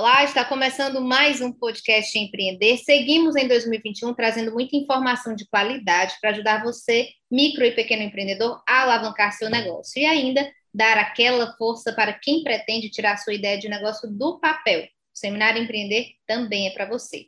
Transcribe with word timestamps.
Olá, 0.00 0.24
está 0.24 0.42
começando 0.42 0.98
mais 1.02 1.42
um 1.42 1.52
podcast 1.52 2.18
Empreender. 2.18 2.78
Seguimos 2.78 3.36
em 3.36 3.46
2021 3.46 4.14
trazendo 4.14 4.50
muita 4.50 4.74
informação 4.74 5.34
de 5.34 5.46
qualidade 5.46 6.14
para 6.22 6.30
ajudar 6.30 6.64
você, 6.64 7.10
micro 7.30 7.62
e 7.66 7.72
pequeno 7.72 8.04
empreendedor, 8.04 8.62
a 8.66 8.80
alavancar 8.80 9.30
seu 9.32 9.50
negócio 9.50 10.00
e 10.00 10.06
ainda 10.06 10.50
dar 10.72 10.96
aquela 10.96 11.54
força 11.58 11.92
para 11.92 12.14
quem 12.14 12.42
pretende 12.42 12.88
tirar 12.88 13.18
sua 13.18 13.34
ideia 13.34 13.58
de 13.58 13.68
negócio 13.68 14.08
do 14.10 14.40
papel. 14.40 14.84
O 14.84 14.86
Seminário 15.12 15.62
Empreender 15.62 16.06
também 16.26 16.68
é 16.68 16.70
para 16.70 16.88
você. 16.88 17.26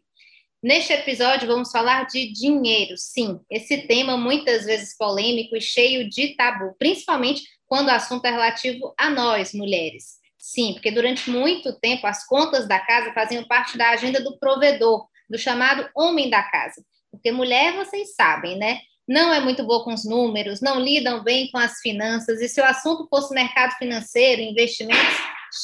Neste 0.63 0.95
episódio, 0.95 1.47
vamos 1.47 1.71
falar 1.71 2.07
de 2.07 2.33
dinheiro. 2.33 2.95
Sim, 2.97 3.39
esse 3.51 3.87
tema 3.87 4.17
muitas 4.17 4.65
vezes 4.65 4.97
polêmico 4.97 5.55
e 5.55 5.61
cheio 5.61 6.09
de 6.09 6.35
tabu, 6.37 6.75
principalmente 6.79 7.43
quando 7.67 7.89
o 7.89 7.93
assunto 7.93 8.25
é 8.25 8.31
relativo 8.31 8.95
a 8.97 9.11
nós, 9.11 9.53
mulheres. 9.53 10.22
Sim, 10.43 10.73
porque 10.73 10.91
durante 10.91 11.31
muito 11.31 11.73
tempo 11.79 12.05
as 12.05 12.27
contas 12.27 12.67
da 12.67 12.81
casa 12.81 13.13
faziam 13.13 13.45
parte 13.45 13.79
da 13.79 13.91
agenda 13.91 14.21
do 14.21 14.37
provedor, 14.41 15.07
do 15.31 15.39
chamado 15.39 15.89
homem 15.95 16.29
da 16.29 16.43
casa. 16.43 16.85
Porque 17.13 17.31
mulher, 17.31 17.75
vocês 17.75 18.17
sabem, 18.17 18.59
né? 18.59 18.81
Não 19.07 19.33
é 19.33 19.39
muito 19.39 19.63
boa 19.65 19.85
com 19.85 19.95
os 19.95 20.05
números, 20.05 20.61
não 20.61 20.81
lidam 20.81 21.23
bem 21.23 21.49
com 21.53 21.59
as 21.59 21.79
finanças, 21.79 22.41
e 22.41 22.49
se 22.49 22.61
o 22.61 22.65
assunto 22.65 23.07
fosse 23.09 23.33
mercado 23.33 23.77
financeiro, 23.79 24.43
investimentos, 24.43 25.17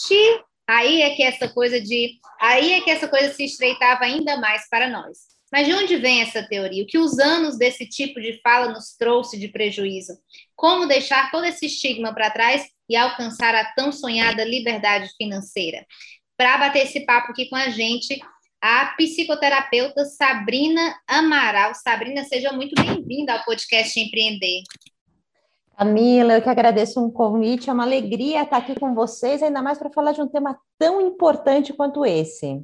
xi, 0.07 0.41
aí 0.65 1.03
é 1.03 1.11
que 1.11 1.25
essa 1.25 1.49
coisa 1.49 1.81
de. 1.81 2.13
Aí 2.41 2.75
é 2.75 2.81
que 2.81 2.91
essa 2.91 3.09
coisa 3.09 3.35
se 3.35 3.45
estreitava 3.45 4.05
ainda 4.05 4.37
mais 4.37 4.69
para 4.69 4.89
nós. 4.89 5.19
Mas 5.51 5.67
de 5.67 5.75
onde 5.75 5.97
vem 5.97 6.23
essa 6.23 6.47
teoria? 6.47 6.85
O 6.85 6.87
que 6.87 6.99
os 6.99 7.19
anos 7.19 7.59
desse 7.59 7.85
tipo 7.85 8.21
de 8.21 8.41
fala 8.43 8.69
nos 8.69 8.95
trouxe 8.97 9.37
de 9.37 9.49
prejuízo? 9.49 10.13
Como 10.59 10.89
deixar 10.89 11.31
todo 11.31 11.45
esse 11.45 11.67
estigma 11.67 12.13
para 12.13 12.31
trás 12.31 12.69
e 12.89 12.97
alcançar 12.97 13.55
a 13.55 13.65
tão 13.75 13.93
sonhada 13.93 14.43
liberdade 14.43 15.09
financeira. 15.17 15.87
Para 16.37 16.59
bater 16.59 16.81
esse 16.81 17.07
papo 17.07 17.31
aqui 17.31 17.49
com 17.49 17.55
a 17.55 17.69
gente, 17.69 18.21
a 18.61 18.87
psicoterapeuta 18.97 20.05
Sabrina 20.05 20.99
Amaral. 21.07 21.75
Sabrina, 21.77 22.25
seja 22.25 22.53
muito 22.53 22.75
bem-vinda 22.75 23.35
ao 23.35 23.45
podcast 23.45 24.01
Empreender. 24.01 24.65
Camila, 25.77 26.35
eu 26.35 26.43
que 26.43 26.49
agradeço 26.49 27.01
um 27.07 27.09
convite, 27.09 27.71
é 27.71 27.73
uma 27.73 27.85
alegria 27.85 28.43
estar 28.43 28.57
aqui 28.57 28.75
com 28.75 28.97
vocês, 28.97 29.41
ainda 29.45 29.63
mais 29.63 29.79
para 29.79 29.91
falar 29.91 30.11
de 30.11 30.21
um 30.21 30.27
tema 30.27 30.59
tão 30.77 31.01
importante 31.01 31.73
quanto 31.73 32.05
esse. 32.05 32.61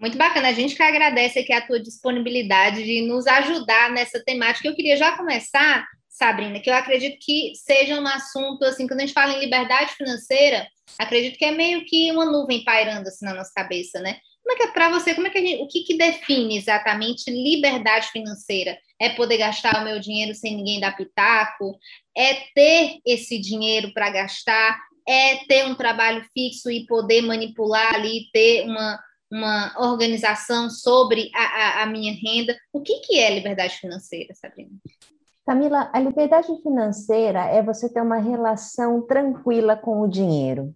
Muito 0.00 0.16
bacana, 0.16 0.48
a 0.48 0.52
gente 0.54 0.74
que 0.74 0.82
agradece 0.82 1.40
aqui 1.40 1.52
a 1.52 1.66
tua 1.66 1.78
disponibilidade 1.78 2.82
de 2.82 3.02
nos 3.02 3.26
ajudar 3.26 3.90
nessa 3.90 4.18
temática. 4.24 4.66
Eu 4.66 4.74
queria 4.74 4.96
já 4.96 5.14
começar 5.14 5.86
Sabrina, 6.16 6.60
que 6.60 6.70
eu 6.70 6.74
acredito 6.74 7.18
que 7.20 7.52
seja 7.54 8.00
um 8.00 8.06
assunto, 8.06 8.64
assim, 8.64 8.86
quando 8.86 9.00
a 9.00 9.02
gente 9.02 9.12
fala 9.12 9.34
em 9.34 9.40
liberdade 9.40 9.92
financeira, 9.92 10.66
acredito 10.98 11.36
que 11.36 11.44
é 11.44 11.50
meio 11.50 11.84
que 11.84 12.10
uma 12.10 12.24
nuvem 12.24 12.64
pairando 12.64 13.06
assim 13.06 13.26
na 13.26 13.34
nossa 13.34 13.52
cabeça, 13.54 14.00
né? 14.00 14.18
Como 14.42 14.54
é 14.54 14.56
que 14.56 14.62
é 14.62 14.72
para 14.72 14.88
você, 14.88 15.14
como 15.14 15.26
é 15.26 15.30
que 15.30 15.42
gente, 15.42 15.62
o 15.62 15.68
que, 15.68 15.82
que 15.82 15.98
define 15.98 16.56
exatamente 16.56 17.30
liberdade 17.30 18.06
financeira? 18.08 18.78
É 18.98 19.10
poder 19.10 19.36
gastar 19.36 19.82
o 19.82 19.84
meu 19.84 20.00
dinheiro 20.00 20.34
sem 20.34 20.56
ninguém 20.56 20.80
dar 20.80 20.96
pitaco? 20.96 21.78
É 22.16 22.34
ter 22.54 22.98
esse 23.04 23.38
dinheiro 23.38 23.92
para 23.92 24.08
gastar? 24.08 24.78
É 25.06 25.44
ter 25.46 25.66
um 25.66 25.74
trabalho 25.74 26.24
fixo 26.32 26.70
e 26.70 26.86
poder 26.86 27.20
manipular 27.20 27.94
ali, 27.94 28.30
ter 28.32 28.64
uma, 28.64 28.98
uma 29.30 29.74
organização 29.90 30.70
sobre 30.70 31.30
a, 31.34 31.42
a, 31.42 31.82
a 31.82 31.86
minha 31.86 32.14
renda? 32.14 32.56
O 32.72 32.80
que, 32.80 33.00
que 33.00 33.18
é 33.18 33.34
liberdade 33.34 33.76
financeira, 33.76 34.32
Sabrina? 34.34 34.70
Camila, 35.46 35.88
a 35.92 36.00
liberdade 36.00 36.48
financeira 36.60 37.44
é 37.44 37.62
você 37.62 37.88
ter 37.88 38.00
uma 38.00 38.16
relação 38.16 39.00
tranquila 39.02 39.76
com 39.76 40.00
o 40.00 40.08
dinheiro. 40.08 40.74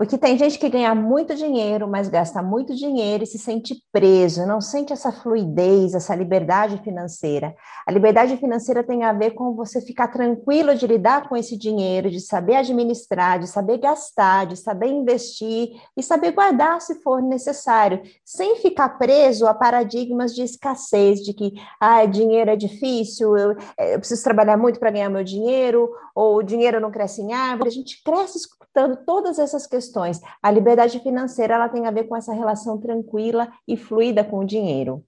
Porque 0.00 0.16
tem 0.16 0.38
gente 0.38 0.58
que 0.58 0.70
ganha 0.70 0.94
muito 0.94 1.34
dinheiro, 1.34 1.86
mas 1.86 2.08
gasta 2.08 2.42
muito 2.42 2.74
dinheiro 2.74 3.22
e 3.22 3.26
se 3.26 3.38
sente 3.38 3.84
preso, 3.92 4.46
não 4.46 4.58
sente 4.58 4.94
essa 4.94 5.12
fluidez, 5.12 5.92
essa 5.92 6.14
liberdade 6.14 6.78
financeira. 6.82 7.54
A 7.86 7.92
liberdade 7.92 8.34
financeira 8.38 8.82
tem 8.82 9.04
a 9.04 9.12
ver 9.12 9.32
com 9.32 9.54
você 9.54 9.78
ficar 9.78 10.08
tranquilo 10.08 10.74
de 10.74 10.86
lidar 10.86 11.28
com 11.28 11.36
esse 11.36 11.54
dinheiro, 11.54 12.08
de 12.08 12.18
saber 12.18 12.54
administrar, 12.56 13.40
de 13.40 13.46
saber 13.46 13.76
gastar, 13.76 14.46
de 14.46 14.56
saber 14.56 14.86
investir 14.86 15.72
e 15.94 16.02
saber 16.02 16.32
guardar 16.32 16.80
se 16.80 17.02
for 17.02 17.20
necessário, 17.20 18.00
sem 18.24 18.56
ficar 18.56 18.96
preso 18.96 19.46
a 19.46 19.52
paradigmas 19.52 20.34
de 20.34 20.42
escassez, 20.42 21.20
de 21.20 21.34
que 21.34 21.52
ah, 21.78 22.06
dinheiro 22.06 22.50
é 22.50 22.56
difícil, 22.56 23.36
eu, 23.36 23.54
eu 23.78 23.98
preciso 23.98 24.24
trabalhar 24.24 24.56
muito 24.56 24.80
para 24.80 24.90
ganhar 24.90 25.10
meu 25.10 25.22
dinheiro, 25.22 25.90
ou 26.14 26.38
o 26.38 26.42
dinheiro 26.42 26.80
não 26.80 26.90
cresce 26.90 27.20
em 27.20 27.34
árvore. 27.34 27.68
A 27.68 27.72
gente 27.72 28.02
cresce 28.02 28.38
escutando 28.38 29.04
todas 29.04 29.38
essas 29.38 29.66
questões 29.66 29.89
questões. 29.90 30.20
A 30.40 30.50
liberdade 30.50 31.00
financeira 31.00 31.54
ela 31.54 31.68
tem 31.68 31.86
a 31.86 31.90
ver 31.90 32.04
com 32.04 32.16
essa 32.16 32.32
relação 32.32 32.80
tranquila 32.80 33.52
e 33.66 33.76
fluida 33.76 34.22
com 34.22 34.38
o 34.38 34.46
dinheiro. 34.46 35.04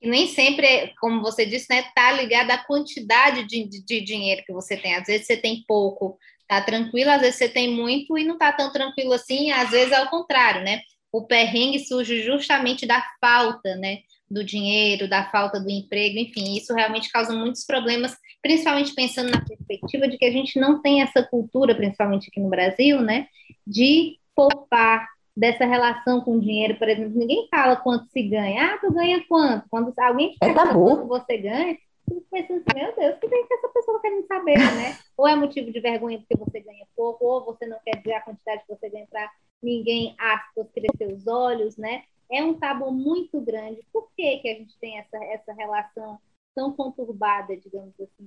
E 0.00 0.08
nem 0.08 0.26
sempre, 0.26 0.92
como 1.00 1.22
você 1.22 1.46
disse, 1.46 1.66
né, 1.70 1.84
tá 1.94 2.10
ligada 2.12 2.54
à 2.54 2.64
quantidade 2.64 3.46
de, 3.46 3.68
de, 3.68 3.84
de, 3.84 4.00
dinheiro 4.00 4.42
que 4.44 4.52
você 4.52 4.76
tem. 4.76 4.96
Às 4.96 5.06
vezes 5.06 5.26
você 5.26 5.36
tem 5.36 5.62
pouco, 5.66 6.18
tá 6.48 6.60
tranquilo, 6.60 7.10
às 7.10 7.20
vezes 7.20 7.36
você 7.36 7.48
tem 7.48 7.70
muito 7.70 8.18
e 8.18 8.24
não 8.24 8.36
tá 8.36 8.52
tão 8.52 8.72
tranquilo 8.72 9.12
assim, 9.12 9.52
às 9.52 9.70
vezes 9.70 9.92
é 9.92 10.02
o 10.02 10.10
contrário, 10.10 10.62
né? 10.64 10.80
O 11.12 11.24
perrengue 11.24 11.78
surge 11.78 12.20
justamente 12.22 12.84
da 12.84 13.04
falta, 13.20 13.76
né? 13.76 13.98
Do 14.32 14.42
dinheiro, 14.42 15.08
da 15.08 15.30
falta 15.30 15.60
do 15.60 15.70
emprego, 15.70 16.18
enfim, 16.18 16.56
isso 16.56 16.72
realmente 16.74 17.10
causa 17.12 17.34
muitos 17.34 17.64
problemas, 17.64 18.16
principalmente 18.40 18.94
pensando 18.94 19.30
na 19.30 19.44
perspectiva 19.44 20.08
de 20.08 20.16
que 20.16 20.24
a 20.24 20.30
gente 20.30 20.58
não 20.58 20.80
tem 20.80 21.02
essa 21.02 21.22
cultura, 21.22 21.74
principalmente 21.74 22.28
aqui 22.30 22.40
no 22.40 22.48
Brasil, 22.48 23.00
né? 23.00 23.26
de 23.66 24.18
poupar, 24.34 25.08
dessa 25.34 25.64
relação 25.64 26.20
com 26.20 26.36
o 26.36 26.40
dinheiro, 26.40 26.76
por 26.76 26.86
exemplo, 26.86 27.18
ninguém 27.18 27.48
fala 27.50 27.74
quanto 27.74 28.06
se 28.08 28.22
ganha. 28.22 28.74
Ah, 28.74 28.78
tu 28.78 28.92
ganha 28.92 29.24
quanto? 29.26 29.66
Quando 29.70 29.94
alguém 29.98 30.36
é 30.42 30.52
quanto 30.52 31.06
você 31.06 31.38
ganha, 31.38 31.78
você 32.06 32.20
pensa 32.30 32.52
assim, 32.52 32.64
meu 32.74 32.94
Deus, 32.94 33.18
que 33.18 33.28
tem 33.28 33.46
que 33.46 33.54
essa 33.54 33.68
pessoa 33.68 34.00
querendo 34.00 34.26
saber, 34.26 34.58
né? 34.58 34.98
Ou 35.16 35.26
é 35.26 35.34
motivo 35.34 35.72
de 35.72 35.80
vergonha 35.80 36.18
porque 36.18 36.36
você 36.36 36.60
ganha 36.60 36.86
pouco, 36.94 37.24
ou 37.24 37.44
você 37.46 37.66
não 37.66 37.78
quer 37.82 37.96
dizer 37.96 38.12
a 38.12 38.20
quantidade 38.20 38.62
que 38.66 38.76
você 38.76 38.90
ganha 38.90 39.06
para 39.10 39.30
ninguém, 39.62 40.14
aspas, 40.18 40.66
crescer 40.70 41.10
os 41.10 41.26
olhos, 41.26 41.78
né? 41.78 42.02
É 42.32 42.42
um 42.42 42.54
tabu 42.54 42.90
muito 42.90 43.40
grande. 43.40 43.86
Por 43.92 44.08
que, 44.16 44.38
que 44.38 44.48
a 44.48 44.54
gente 44.54 44.78
tem 44.80 44.98
essa, 44.98 45.16
essa 45.24 45.52
relação 45.52 46.18
tão 46.54 46.72
conturbada, 46.72 47.56
digamos 47.56 47.94
assim? 48.00 48.26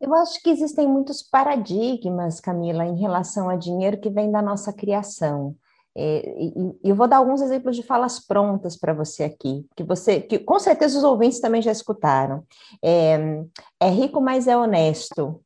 Eu 0.00 0.14
acho 0.14 0.42
que 0.42 0.50
existem 0.50 0.88
muitos 0.88 1.22
paradigmas, 1.22 2.40
Camila, 2.40 2.84
em 2.84 2.98
relação 2.98 3.48
a 3.48 3.56
dinheiro 3.56 4.00
que 4.00 4.10
vem 4.10 4.30
da 4.30 4.40
nossa 4.40 4.72
criação. 4.72 5.54
É, 5.94 6.42
e, 6.42 6.52
eu 6.82 6.94
vou 6.94 7.06
dar 7.06 7.18
alguns 7.18 7.42
exemplos 7.42 7.76
de 7.76 7.82
falas 7.82 8.18
prontas 8.24 8.76
para 8.76 8.94
você 8.94 9.24
aqui, 9.24 9.66
que 9.76 9.84
você, 9.84 10.20
que 10.20 10.38
com 10.38 10.58
certeza 10.58 10.96
os 10.98 11.04
ouvintes 11.04 11.40
também 11.40 11.60
já 11.60 11.70
escutaram. 11.70 12.44
É, 12.82 13.44
é 13.78 13.88
rico, 13.88 14.20
mas 14.20 14.48
é 14.48 14.56
honesto. 14.56 15.40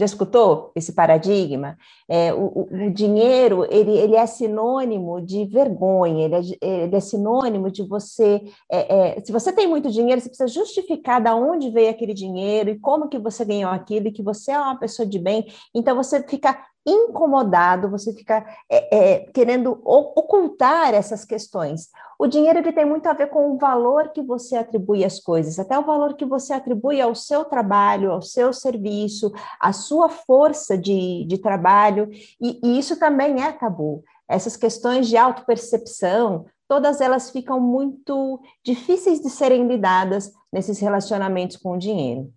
Já 0.00 0.06
escutou 0.06 0.72
esse 0.74 0.94
paradigma? 0.94 1.76
É, 2.08 2.32
o, 2.32 2.66
o, 2.72 2.90
dinheiro 2.90 3.66
ele, 3.70 3.90
ele 3.98 4.16
é 4.16 4.24
sinônimo 4.24 5.20
de 5.20 5.44
vergonha, 5.44 6.24
ele 6.24 6.34
é, 6.34 6.84
ele 6.84 6.96
é 6.96 7.00
sinônimo 7.00 7.70
de 7.70 7.82
você. 7.82 8.40
É, 8.72 9.18
é, 9.18 9.20
se 9.22 9.30
você 9.30 9.52
tem 9.52 9.68
muito 9.68 9.90
dinheiro, 9.90 10.18
você 10.18 10.30
precisa 10.30 10.48
justificar 10.48 11.22
de 11.22 11.28
onde 11.28 11.68
veio 11.68 11.90
aquele 11.90 12.14
dinheiro 12.14 12.70
e 12.70 12.78
como 12.78 13.10
que 13.10 13.18
você 13.18 13.44
ganhou 13.44 13.70
aquilo 13.70 14.08
e 14.08 14.12
que 14.12 14.22
você 14.22 14.52
é 14.52 14.58
uma 14.58 14.78
pessoa 14.78 15.06
de 15.06 15.18
bem. 15.18 15.46
Então 15.74 15.94
você 15.94 16.22
fica 16.26 16.58
incomodado, 16.86 17.90
você 17.90 18.12
fica 18.12 18.44
é, 18.68 18.96
é, 18.96 19.18
querendo 19.32 19.80
ocultar 19.84 20.94
essas 20.94 21.24
questões. 21.24 21.88
O 22.18 22.26
dinheiro 22.26 22.58
ele 22.58 22.72
tem 22.72 22.84
muito 22.84 23.06
a 23.06 23.12
ver 23.12 23.28
com 23.28 23.52
o 23.52 23.58
valor 23.58 24.10
que 24.12 24.22
você 24.22 24.56
atribui 24.56 25.04
às 25.04 25.20
coisas, 25.20 25.58
até 25.58 25.78
o 25.78 25.84
valor 25.84 26.14
que 26.14 26.24
você 26.24 26.52
atribui 26.52 27.00
ao 27.00 27.14
seu 27.14 27.44
trabalho, 27.44 28.10
ao 28.10 28.22
seu 28.22 28.52
serviço, 28.52 29.32
à 29.58 29.72
sua 29.72 30.08
força 30.08 30.76
de, 30.76 31.24
de 31.26 31.38
trabalho, 31.38 32.08
e, 32.40 32.60
e 32.62 32.78
isso 32.78 32.98
também 32.98 33.42
é 33.42 33.52
tabu. 33.52 34.02
Essas 34.28 34.56
questões 34.56 35.08
de 35.08 35.16
autopercepção, 35.16 36.46
todas 36.68 37.00
elas 37.00 37.30
ficam 37.30 37.60
muito 37.60 38.40
difíceis 38.64 39.20
de 39.20 39.28
serem 39.28 39.66
lidadas 39.66 40.32
nesses 40.52 40.78
relacionamentos 40.78 41.56
com 41.56 41.72
o 41.72 41.78
dinheiro. 41.78 42.32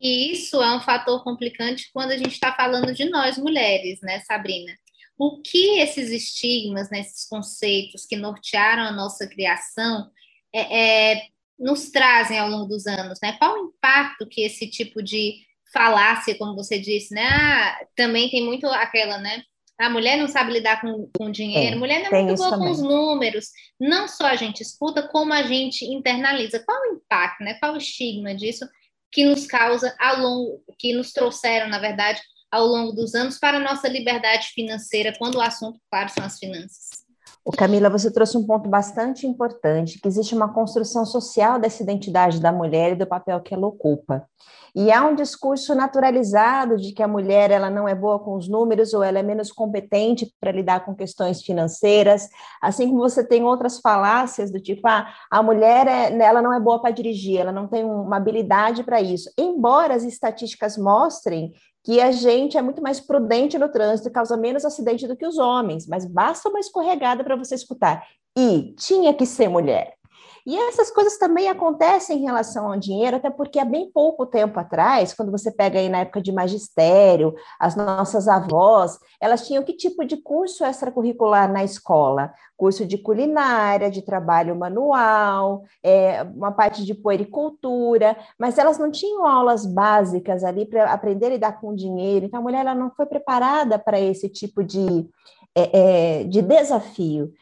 E 0.00 0.32
isso 0.32 0.62
é 0.62 0.74
um 0.74 0.80
fator 0.80 1.22
complicante 1.22 1.90
quando 1.92 2.12
a 2.12 2.16
gente 2.16 2.32
está 2.32 2.52
falando 2.54 2.94
de 2.94 3.04
nós 3.10 3.36
mulheres, 3.36 4.00
né, 4.00 4.20
Sabrina? 4.20 4.72
O 5.18 5.42
que 5.42 5.78
esses 5.78 6.10
estigmas, 6.10 6.90
né, 6.90 7.00
esses 7.00 7.28
conceitos 7.28 8.06
que 8.06 8.16
nortearam 8.16 8.84
a 8.84 8.92
nossa 8.92 9.28
criação 9.28 10.10
é, 10.54 11.12
é, 11.12 11.22
nos 11.58 11.90
trazem 11.90 12.38
ao 12.38 12.48
longo 12.48 12.66
dos 12.66 12.86
anos, 12.86 13.18
né? 13.22 13.36
Qual 13.38 13.54
o 13.54 13.66
impacto 13.66 14.26
que 14.26 14.40
esse 14.40 14.66
tipo 14.66 15.02
de 15.02 15.34
falácia, 15.72 16.36
como 16.38 16.56
você 16.56 16.78
disse, 16.78 17.14
né? 17.14 17.28
Ah, 17.28 17.86
também 17.94 18.30
tem 18.30 18.42
muito 18.42 18.66
aquela, 18.66 19.18
né? 19.18 19.42
A 19.78 19.88
mulher 19.88 20.16
não 20.16 20.28
sabe 20.28 20.52
lidar 20.52 20.80
com, 20.80 21.08
com 21.16 21.30
dinheiro, 21.30 21.76
a 21.76 21.78
mulher 21.78 22.02
não 22.02 22.18
é 22.18 22.22
muito 22.22 22.38
boa 22.38 22.58
com 22.58 22.70
os 22.70 22.82
números. 22.82 23.48
Não 23.78 24.08
só 24.08 24.26
a 24.26 24.36
gente 24.36 24.62
escuta, 24.62 25.08
como 25.08 25.32
a 25.32 25.42
gente 25.42 25.84
internaliza. 25.84 26.62
Qual 26.64 26.78
o 26.82 26.94
impacto, 26.94 27.42
né? 27.42 27.54
Qual 27.54 27.74
o 27.74 27.78
estigma 27.78 28.34
disso 28.34 28.66
que 29.10 29.24
nos 29.24 29.46
causa 29.46 29.94
ao 29.98 30.18
longo, 30.20 30.64
que 30.78 30.92
nos 30.92 31.12
trouxeram, 31.12 31.68
na 31.68 31.78
verdade, 31.78 32.20
ao 32.50 32.66
longo 32.66 32.92
dos 32.92 33.14
anos 33.14 33.38
para 33.38 33.58
a 33.58 33.60
nossa 33.60 33.88
liberdade 33.88 34.48
financeira, 34.48 35.14
quando 35.18 35.36
o 35.36 35.40
assunto, 35.40 35.80
claro, 35.88 36.08
são 36.08 36.24
as 36.24 36.38
finanças. 36.38 36.89
O 37.42 37.52
Camila, 37.52 37.88
você 37.88 38.12
trouxe 38.12 38.36
um 38.36 38.46
ponto 38.46 38.68
bastante 38.68 39.26
importante, 39.26 39.98
que 39.98 40.06
existe 40.06 40.34
uma 40.34 40.52
construção 40.52 41.06
social 41.06 41.58
dessa 41.58 41.82
identidade 41.82 42.38
da 42.38 42.52
mulher 42.52 42.92
e 42.92 42.96
do 42.96 43.06
papel 43.06 43.40
que 43.40 43.54
ela 43.54 43.66
ocupa. 43.66 44.26
E 44.74 44.92
há 44.92 45.04
um 45.04 45.14
discurso 45.14 45.74
naturalizado 45.74 46.76
de 46.76 46.92
que 46.92 47.02
a 47.02 47.08
mulher 47.08 47.50
ela 47.50 47.70
não 47.70 47.88
é 47.88 47.94
boa 47.94 48.18
com 48.18 48.36
os 48.36 48.48
números 48.48 48.94
ou 48.94 49.02
ela 49.02 49.18
é 49.18 49.22
menos 49.22 49.50
competente 49.50 50.32
para 50.38 50.52
lidar 50.52 50.84
com 50.84 50.94
questões 50.94 51.42
financeiras, 51.42 52.28
assim 52.62 52.88
como 52.88 53.00
você 53.00 53.26
tem 53.26 53.42
outras 53.42 53.80
falácias 53.80 54.52
do 54.52 54.60
tipo, 54.60 54.86
ah, 54.86 55.08
a 55.30 55.42
mulher 55.42 55.88
é, 55.88 56.16
ela 56.22 56.40
não 56.40 56.52
é 56.52 56.60
boa 56.60 56.80
para 56.80 56.92
dirigir, 56.92 57.40
ela 57.40 57.52
não 57.52 57.66
tem 57.66 57.84
uma 57.84 58.16
habilidade 58.16 58.84
para 58.84 59.00
isso. 59.00 59.30
Embora 59.36 59.94
as 59.94 60.04
estatísticas 60.04 60.76
mostrem 60.76 61.52
que 61.84 62.00
a 62.00 62.12
gente 62.12 62.56
é 62.56 62.62
muito 62.62 62.82
mais 62.82 63.00
prudente 63.00 63.58
no 63.58 63.68
trânsito 63.70 64.08
e 64.08 64.12
causa 64.12 64.36
menos 64.36 64.64
acidente 64.64 65.06
do 65.06 65.16
que 65.16 65.26
os 65.26 65.38
homens, 65.38 65.86
mas 65.86 66.04
basta 66.04 66.48
uma 66.48 66.60
escorregada 66.60 67.24
para 67.24 67.36
você 67.36 67.54
escutar. 67.54 68.06
E 68.36 68.74
tinha 68.78 69.14
que 69.14 69.26
ser 69.26 69.48
mulher. 69.48 69.99
E 70.50 70.56
essas 70.56 70.90
coisas 70.90 71.16
também 71.16 71.48
acontecem 71.48 72.18
em 72.18 72.22
relação 72.22 72.72
ao 72.72 72.76
dinheiro, 72.76 73.18
até 73.18 73.30
porque 73.30 73.60
há 73.60 73.64
bem 73.64 73.88
pouco 73.88 74.26
tempo 74.26 74.58
atrás, 74.58 75.14
quando 75.14 75.30
você 75.30 75.48
pega 75.48 75.78
aí 75.78 75.88
na 75.88 75.98
época 75.98 76.20
de 76.20 76.32
magistério, 76.32 77.36
as 77.56 77.76
nossas 77.76 78.26
avós, 78.26 78.98
elas 79.20 79.46
tinham 79.46 79.62
que 79.62 79.74
tipo 79.74 80.04
de 80.04 80.16
curso 80.16 80.64
extracurricular 80.64 81.48
na 81.52 81.62
escola? 81.62 82.32
Curso 82.56 82.84
de 82.84 82.98
culinária, 82.98 83.88
de 83.88 84.02
trabalho 84.02 84.56
manual, 84.56 85.62
é, 85.84 86.24
uma 86.24 86.50
parte 86.50 86.84
de 86.84 86.94
puericultura, 86.94 88.16
mas 88.36 88.58
elas 88.58 88.76
não 88.76 88.90
tinham 88.90 89.24
aulas 89.24 89.64
básicas 89.64 90.42
ali 90.42 90.66
para 90.66 90.92
aprender 90.92 91.26
a 91.26 91.30
lidar 91.30 91.60
com 91.60 91.76
dinheiro. 91.76 92.26
Então, 92.26 92.40
a 92.40 92.42
mulher 92.42 92.62
ela 92.62 92.74
não 92.74 92.90
foi 92.90 93.06
preparada 93.06 93.78
para 93.78 94.00
esse 94.00 94.28
tipo 94.28 94.64
de, 94.64 95.08
é, 95.54 96.22
é, 96.22 96.24
de 96.24 96.42
desafio. 96.42 97.32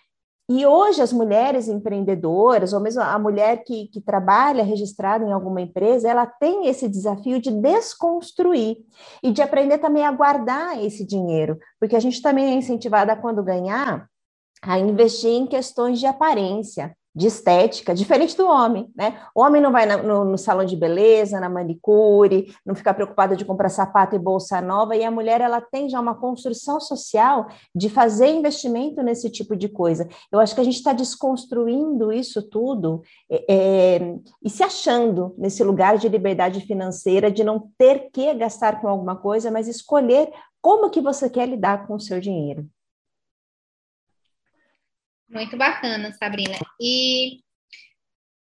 E 0.51 0.65
hoje 0.65 1.03
as 1.03 1.13
mulheres 1.13 1.69
empreendedoras, 1.69 2.73
ou 2.73 2.81
mesmo 2.81 3.03
a 3.03 3.19
mulher 3.19 3.65
que, 3.65 3.89
que 3.89 4.01
trabalha 4.01 4.65
registrada 4.65 5.23
em 5.23 5.31
alguma 5.31 5.61
empresa, 5.61 6.09
ela 6.09 6.25
tem 6.25 6.67
esse 6.69 6.89
desafio 6.89 7.39
de 7.39 7.51
desconstruir 7.51 8.79
e 9.23 9.31
de 9.31 9.43
aprender 9.43 9.77
também 9.77 10.07
a 10.07 10.13
guardar 10.13 10.83
esse 10.83 11.05
dinheiro, 11.05 11.59
porque 11.79 11.95
a 11.95 12.01
gente 12.01 12.23
também 12.23 12.47
é 12.47 12.55
incentivada 12.55 13.15
quando 13.15 13.43
ganhar 13.43 14.09
a 14.63 14.79
investir 14.79 15.31
em 15.31 15.47
questões 15.47 16.01
de 16.01 16.07
aparência 16.07 16.97
de 17.15 17.27
estética, 17.27 17.95
diferente 17.95 18.37
do 18.37 18.47
homem, 18.47 18.91
né? 18.95 19.21
O 19.35 19.43
homem 19.43 19.61
não 19.61 19.73
vai 19.73 19.87
na, 19.87 19.97
no, 19.97 20.25
no, 20.25 20.39
salão 20.39 20.65
de 20.65 20.77
beleza, 20.77 21.41
na 21.41 21.49
manicure, 21.49 22.55
não 22.65 22.75
fica 22.75 22.95
preocupada 22.95 23.35
de 23.35 23.45
comprar 23.45 23.69
sapato 23.71 24.15
e 24.15 24.19
bolsa 24.19 24.61
nova, 24.61 24.95
e 24.95 25.05
a 25.05 25.11
mulher, 25.11 25.41
ela 25.41 25.61
tem 25.61 25.89
já 25.89 26.01
uma 26.01 26.15
construção 26.15 26.81
social 26.81 27.49
de 27.75 27.89
fazer 27.89 28.29
investimento 28.29 29.03
nesse 29.03 29.31
tipo 29.31 29.57
de 29.57 29.69
coisa. 29.69 30.09
Eu 30.31 30.39
acho 30.39 30.55
que 30.55 30.61
a 30.61 30.65
gente 30.65 30.77
está 30.77 30.93
desconstruindo 30.93 32.13
isso 32.13 32.43
tudo 32.49 33.03
é, 33.31 33.45
é, 33.49 34.15
e 34.43 34.49
se 34.49 34.63
achando 34.63 35.35
nesse 35.37 35.65
lugar 35.65 35.99
de 35.99 36.09
liberdade 36.09 36.61
financeira, 36.61 37.31
de 37.31 37.43
não 37.43 37.69
ter 37.77 38.11
que 38.13 38.33
gastar 38.35 38.81
com 38.81 38.89
alguma 38.89 39.17
coisa, 39.17 39.51
mas 39.51 39.67
escolher 39.67 40.31
como 40.61 40.91
que 40.91 41.01
você 41.01 41.29
quer 41.31 41.49
lidar 41.49 41.87
com 41.87 41.95
o 41.95 42.01
seu 42.01 42.21
dinheiro. 42.21 42.67
Muito 45.29 45.57
bacana, 45.57 46.13
Sabrina. 46.15 46.57
E 46.81 47.41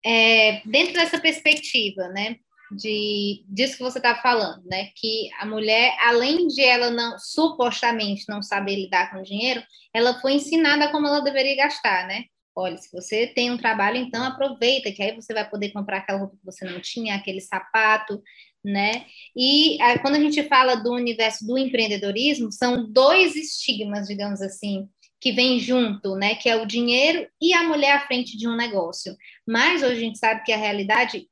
é, 0.05 0.61
dentro 0.65 0.93
dessa 0.93 1.19
perspectiva, 1.19 2.07
né, 2.09 2.37
de 2.77 3.43
disso 3.47 3.77
que 3.77 3.83
você 3.83 3.97
está 3.97 4.15
falando, 4.15 4.63
né, 4.65 4.89
que 4.95 5.29
a 5.39 5.45
mulher, 5.45 5.95
além 6.01 6.47
de 6.47 6.61
ela 6.63 6.91
não 6.91 7.17
supostamente 7.17 8.25
não 8.29 8.41
saber 8.41 8.75
lidar 8.75 9.11
com 9.11 9.19
o 9.19 9.23
dinheiro, 9.23 9.63
ela 9.93 10.19
foi 10.21 10.33
ensinada 10.33 10.91
como 10.91 11.07
ela 11.07 11.21
deveria 11.21 11.55
gastar, 11.55 12.07
né? 12.07 12.25
Olha, 12.57 12.77
se 12.77 12.89
você 12.91 13.27
tem 13.27 13.51
um 13.51 13.57
trabalho, 13.57 13.97
então 13.97 14.23
aproveita, 14.23 14.91
que 14.91 15.03
aí 15.03 15.13
você 15.13 15.33
vai 15.33 15.49
poder 15.49 15.71
comprar 15.71 15.97
aquela 15.97 16.19
roupa 16.19 16.37
que 16.37 16.45
você 16.45 16.63
não 16.65 16.79
tinha, 16.79 17.15
aquele 17.15 17.41
sapato, 17.41 18.21
né? 18.63 19.05
E 19.35 19.79
aí, 19.81 19.99
quando 19.99 20.15
a 20.15 20.19
gente 20.19 20.41
fala 20.47 20.75
do 20.75 20.91
universo 20.93 21.45
do 21.45 21.57
empreendedorismo, 21.57 22.51
são 22.51 22.89
dois 22.91 23.35
estigmas, 23.35 24.07
digamos 24.07 24.41
assim, 24.41 24.87
que 25.25 25.31
vem 25.31 25.59
junto, 25.59 26.13
né, 26.13 26.35
que 26.35 26.47
é 26.47 26.55
o 26.55 26.67
dinheiro 26.67 27.27
e 27.41 27.51
a 27.51 27.63
mulher 27.63 27.93
à 27.93 28.05
frente 28.05 28.37
de 28.37 28.47
um 28.47 28.55
negócio. 28.55 29.17
Mas 29.43 29.81
hoje 29.81 29.95
a 29.95 29.99
gente 29.99 30.19
sabe 30.19 30.43
que 30.43 30.51
a 30.51 30.57
realidade 30.57 31.27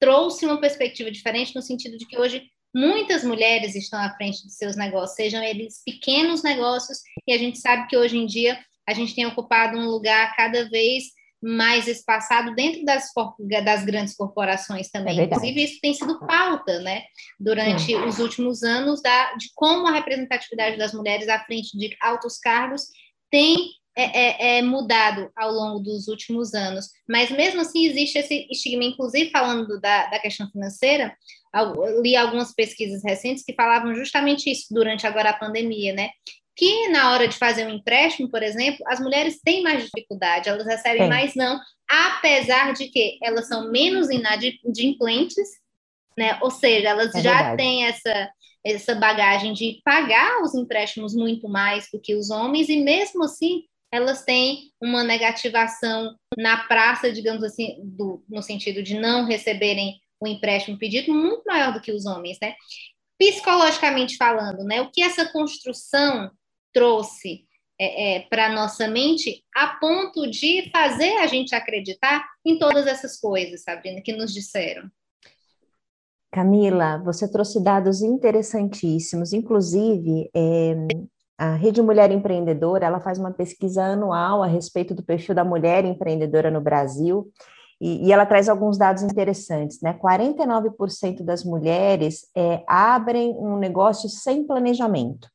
trouxe 0.00 0.46
uma 0.46 0.58
perspectiva 0.58 1.10
diferente 1.10 1.54
no 1.54 1.60
sentido 1.60 1.98
de 1.98 2.06
que 2.06 2.18
hoje 2.18 2.42
muitas 2.74 3.22
mulheres 3.22 3.74
estão 3.74 4.00
à 4.00 4.08
frente 4.16 4.42
de 4.46 4.54
seus 4.54 4.76
negócios, 4.76 5.14
sejam 5.14 5.42
eles 5.42 5.82
pequenos 5.84 6.42
negócios, 6.42 7.00
e 7.26 7.34
a 7.34 7.36
gente 7.36 7.58
sabe 7.58 7.86
que 7.86 7.98
hoje 7.98 8.16
em 8.16 8.24
dia 8.24 8.58
a 8.88 8.94
gente 8.94 9.14
tem 9.14 9.26
ocupado 9.26 9.76
um 9.76 9.84
lugar 9.84 10.34
cada 10.34 10.66
vez 10.70 11.08
mais 11.42 11.86
espaçado 11.86 12.54
dentro 12.54 12.82
das, 12.86 13.12
das 13.62 13.84
grandes 13.84 14.16
corporações 14.16 14.88
também. 14.88 15.20
É 15.20 15.24
Inclusive, 15.24 15.64
isso 15.64 15.80
tem 15.82 15.92
sido 15.92 16.18
pauta, 16.20 16.80
né, 16.80 17.02
durante 17.38 17.92
é. 17.92 18.06
os 18.06 18.20
últimos 18.20 18.62
anos, 18.62 19.02
da, 19.02 19.34
de 19.34 19.50
como 19.54 19.86
a 19.86 19.92
representatividade 19.92 20.78
das 20.78 20.94
mulheres 20.94 21.28
à 21.28 21.38
frente 21.40 21.76
de 21.76 21.94
altos 22.00 22.38
cargos 22.38 22.86
tem 23.30 23.56
é, 23.96 24.04
é, 24.04 24.58
é, 24.58 24.62
mudado 24.62 25.28
ao 25.34 25.50
longo 25.50 25.80
dos 25.80 26.06
últimos 26.06 26.54
anos, 26.54 26.86
mas 27.08 27.30
mesmo 27.30 27.60
assim 27.60 27.84
existe 27.84 28.16
esse 28.16 28.46
estigma, 28.48 28.84
inclusive 28.84 29.30
falando 29.30 29.80
da, 29.80 30.06
da 30.06 30.20
questão 30.20 30.48
financeira, 30.50 31.16
li 32.00 32.14
algumas 32.14 32.54
pesquisas 32.54 33.02
recentes 33.02 33.42
que 33.44 33.54
falavam 33.54 33.92
justamente 33.96 34.48
isso 34.50 34.72
durante 34.72 35.04
agora 35.04 35.30
a 35.30 35.36
pandemia, 35.36 35.92
né? 35.92 36.10
Que 36.54 36.88
na 36.88 37.12
hora 37.12 37.26
de 37.26 37.36
fazer 37.36 37.66
um 37.66 37.70
empréstimo, 37.70 38.30
por 38.30 38.40
exemplo, 38.40 38.84
as 38.86 39.00
mulheres 39.00 39.40
têm 39.44 39.64
mais 39.64 39.84
dificuldade, 39.84 40.48
elas 40.48 40.66
recebem 40.66 41.02
é. 41.02 41.08
mais 41.08 41.34
não, 41.34 41.60
apesar 41.90 42.74
de 42.74 42.88
que 42.90 43.18
elas 43.20 43.48
são 43.48 43.70
menos 43.70 44.08
inadimplentes, 44.10 45.48
né? 46.16 46.38
Ou 46.40 46.52
seja, 46.52 46.90
elas 46.90 47.12
é 47.16 47.20
já 47.20 47.34
verdade. 47.34 47.56
têm 47.56 47.84
essa 47.84 48.30
essa 48.74 48.94
bagagem 48.94 49.52
de 49.52 49.80
pagar 49.84 50.42
os 50.42 50.54
empréstimos 50.54 51.14
muito 51.14 51.48
mais 51.48 51.88
do 51.92 52.00
que 52.00 52.14
os 52.14 52.30
homens, 52.30 52.68
e 52.68 52.78
mesmo 52.78 53.24
assim 53.24 53.64
elas 53.90 54.22
têm 54.22 54.70
uma 54.80 55.02
negativação 55.02 56.14
na 56.36 56.64
praça, 56.64 57.10
digamos 57.10 57.42
assim, 57.42 57.78
do, 57.82 58.22
no 58.28 58.42
sentido 58.42 58.82
de 58.82 58.94
não 58.94 59.24
receberem 59.24 59.98
o 60.20 60.26
empréstimo 60.26 60.78
pedido 60.78 61.12
muito 61.12 61.42
maior 61.46 61.72
do 61.72 61.80
que 61.80 61.92
os 61.92 62.04
homens, 62.04 62.38
né? 62.40 62.54
Psicologicamente 63.18 64.16
falando, 64.16 64.62
né? 64.64 64.80
O 64.82 64.90
que 64.90 65.02
essa 65.02 65.26
construção 65.32 66.30
trouxe 66.72 67.46
é, 67.80 68.16
é, 68.16 68.20
para 68.28 68.52
nossa 68.52 68.88
mente 68.88 69.44
a 69.54 69.68
ponto 69.68 70.28
de 70.28 70.68
fazer 70.70 71.16
a 71.18 71.26
gente 71.26 71.54
acreditar 71.54 72.26
em 72.44 72.58
todas 72.58 72.86
essas 72.86 73.18
coisas, 73.18 73.62
Sabrina, 73.62 74.02
que 74.02 74.12
nos 74.12 74.34
disseram. 74.34 74.90
Camila, 76.30 77.02
você 77.04 77.30
trouxe 77.30 77.62
dados 77.62 78.02
interessantíssimos, 78.02 79.32
inclusive 79.32 80.30
é, 80.34 80.74
a 81.38 81.54
Rede 81.54 81.80
Mulher 81.80 82.10
Empreendedora, 82.10 82.84
ela 82.84 83.00
faz 83.00 83.18
uma 83.18 83.30
pesquisa 83.30 83.82
anual 83.82 84.42
a 84.42 84.46
respeito 84.46 84.94
do 84.94 85.02
perfil 85.02 85.34
da 85.34 85.44
mulher 85.44 85.84
empreendedora 85.84 86.50
no 86.50 86.60
Brasil, 86.60 87.30
e, 87.80 88.06
e 88.06 88.12
ela 88.12 88.26
traz 88.26 88.48
alguns 88.48 88.76
dados 88.76 89.02
interessantes, 89.02 89.80
né? 89.80 89.94
49% 89.94 91.22
das 91.22 91.44
mulheres 91.44 92.26
é, 92.36 92.64
abrem 92.66 93.36
um 93.38 93.56
negócio 93.56 94.08
sem 94.08 94.44
planejamento, 94.44 95.30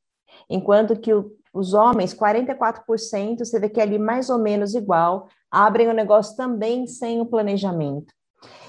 enquanto 0.49 0.99
que 0.99 1.13
o, 1.13 1.31
os 1.53 1.73
homens, 1.73 2.13
44%, 2.13 3.39
você 3.39 3.59
vê 3.59 3.69
que 3.69 3.79
é 3.79 3.83
ali 3.83 3.97
mais 3.97 4.29
ou 4.29 4.39
menos 4.39 4.75
igual, 4.75 5.27
abrem 5.49 5.87
o 5.87 5.93
negócio 5.93 6.35
também 6.35 6.85
sem 6.85 7.21
o 7.21 7.25
planejamento. 7.25 8.13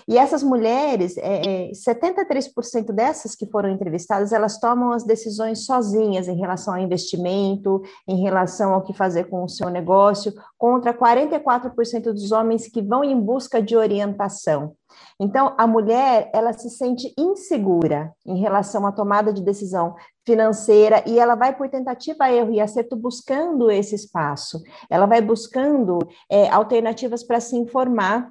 E 0.08 0.18
essas 0.18 0.42
mulheres, 0.42 1.16
é, 1.16 1.70
73% 1.72 2.90
é, 2.90 2.92
dessas 2.92 3.34
que 3.34 3.46
foram 3.46 3.70
entrevistadas, 3.70 4.32
elas 4.32 4.58
tomam 4.58 4.92
as 4.92 5.04
decisões 5.04 5.64
sozinhas 5.64 6.28
em 6.28 6.36
relação 6.36 6.74
ao 6.74 6.80
investimento, 6.80 7.82
em 8.06 8.22
relação 8.22 8.74
ao 8.74 8.82
que 8.82 8.92
fazer 8.92 9.24
com 9.24 9.42
o 9.42 9.48
seu 9.48 9.68
negócio, 9.70 10.32
contra 10.58 10.92
44% 10.92 12.12
dos 12.12 12.32
homens 12.32 12.68
que 12.68 12.82
vão 12.82 13.02
em 13.02 13.18
busca 13.18 13.62
de 13.62 13.76
orientação. 13.76 14.74
Então, 15.18 15.54
a 15.58 15.66
mulher, 15.66 16.30
ela 16.32 16.52
se 16.52 16.70
sente 16.70 17.12
insegura 17.18 18.12
em 18.24 18.38
relação 18.38 18.86
à 18.86 18.92
tomada 18.92 19.32
de 19.32 19.42
decisão 19.42 19.94
financeira 20.24 21.02
e 21.06 21.18
ela 21.18 21.34
vai 21.34 21.56
por 21.56 21.68
tentativa, 21.68 22.30
erro 22.30 22.52
e 22.52 22.60
acerto 22.60 22.96
buscando 22.96 23.70
esse 23.70 23.94
espaço. 23.94 24.62
Ela 24.88 25.06
vai 25.06 25.20
buscando 25.20 25.98
é, 26.30 26.48
alternativas 26.48 27.22
para 27.22 27.40
se 27.40 27.56
informar 27.56 28.30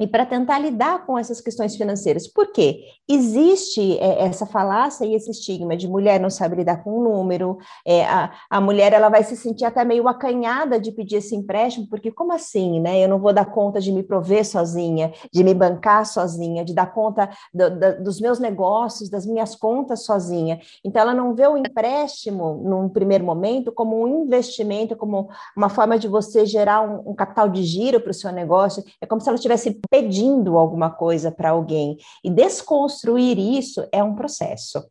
e 0.00 0.06
para 0.06 0.24
tentar 0.24 0.58
lidar 0.58 1.04
com 1.04 1.18
essas 1.18 1.42
questões 1.42 1.76
financeiras. 1.76 2.26
Por 2.26 2.50
quê? 2.52 2.80
Existe 3.06 3.98
é, 3.98 4.24
essa 4.24 4.46
falácia 4.46 5.04
e 5.04 5.14
esse 5.14 5.30
estigma 5.30 5.76
de 5.76 5.86
mulher 5.86 6.18
não 6.18 6.30
sabe 6.30 6.56
lidar 6.56 6.82
com 6.82 6.98
o 6.98 7.04
número, 7.04 7.58
é, 7.86 8.06
a, 8.06 8.32
a 8.48 8.60
mulher 8.60 8.94
ela 8.94 9.10
vai 9.10 9.22
se 9.22 9.36
sentir 9.36 9.66
até 9.66 9.84
meio 9.84 10.08
acanhada 10.08 10.80
de 10.80 10.90
pedir 10.90 11.16
esse 11.16 11.36
empréstimo, 11.36 11.86
porque 11.88 12.10
como 12.10 12.32
assim, 12.32 12.80
né? 12.80 13.04
Eu 13.04 13.08
não 13.08 13.18
vou 13.18 13.32
dar 13.32 13.44
conta 13.44 13.78
de 13.78 13.92
me 13.92 14.02
prover 14.02 14.46
sozinha, 14.46 15.12
de 15.30 15.44
me 15.44 15.52
bancar 15.52 16.06
sozinha, 16.06 16.64
de 16.64 16.74
dar 16.74 16.94
conta 16.94 17.28
do, 17.52 17.68
do, 17.70 18.04
dos 18.04 18.20
meus 18.20 18.38
negócios, 18.38 19.10
das 19.10 19.26
minhas 19.26 19.54
contas 19.54 20.04
sozinha. 20.04 20.60
Então 20.82 21.02
ela 21.02 21.12
não 21.12 21.34
vê 21.34 21.46
o 21.46 21.58
empréstimo, 21.58 22.62
num 22.64 22.88
primeiro 22.88 23.24
momento, 23.24 23.70
como 23.70 24.02
um 24.02 24.24
investimento, 24.24 24.96
como 24.96 25.28
uma 25.54 25.68
forma 25.68 25.98
de 25.98 26.08
você 26.08 26.46
gerar 26.46 26.80
um, 26.80 27.10
um 27.10 27.14
capital 27.14 27.50
de 27.50 27.62
giro 27.64 28.00
para 28.00 28.12
o 28.12 28.14
seu 28.14 28.32
negócio. 28.32 28.82
É 28.98 29.06
como 29.06 29.20
se 29.20 29.28
ela 29.28 29.38
tivesse 29.38 29.78
pedindo 29.90 30.56
alguma 30.56 30.90
coisa 30.90 31.32
para 31.32 31.50
alguém. 31.50 31.98
E 32.24 32.30
desconstruir 32.30 33.38
isso 33.38 33.86
é 33.92 34.02
um 34.02 34.14
processo, 34.14 34.88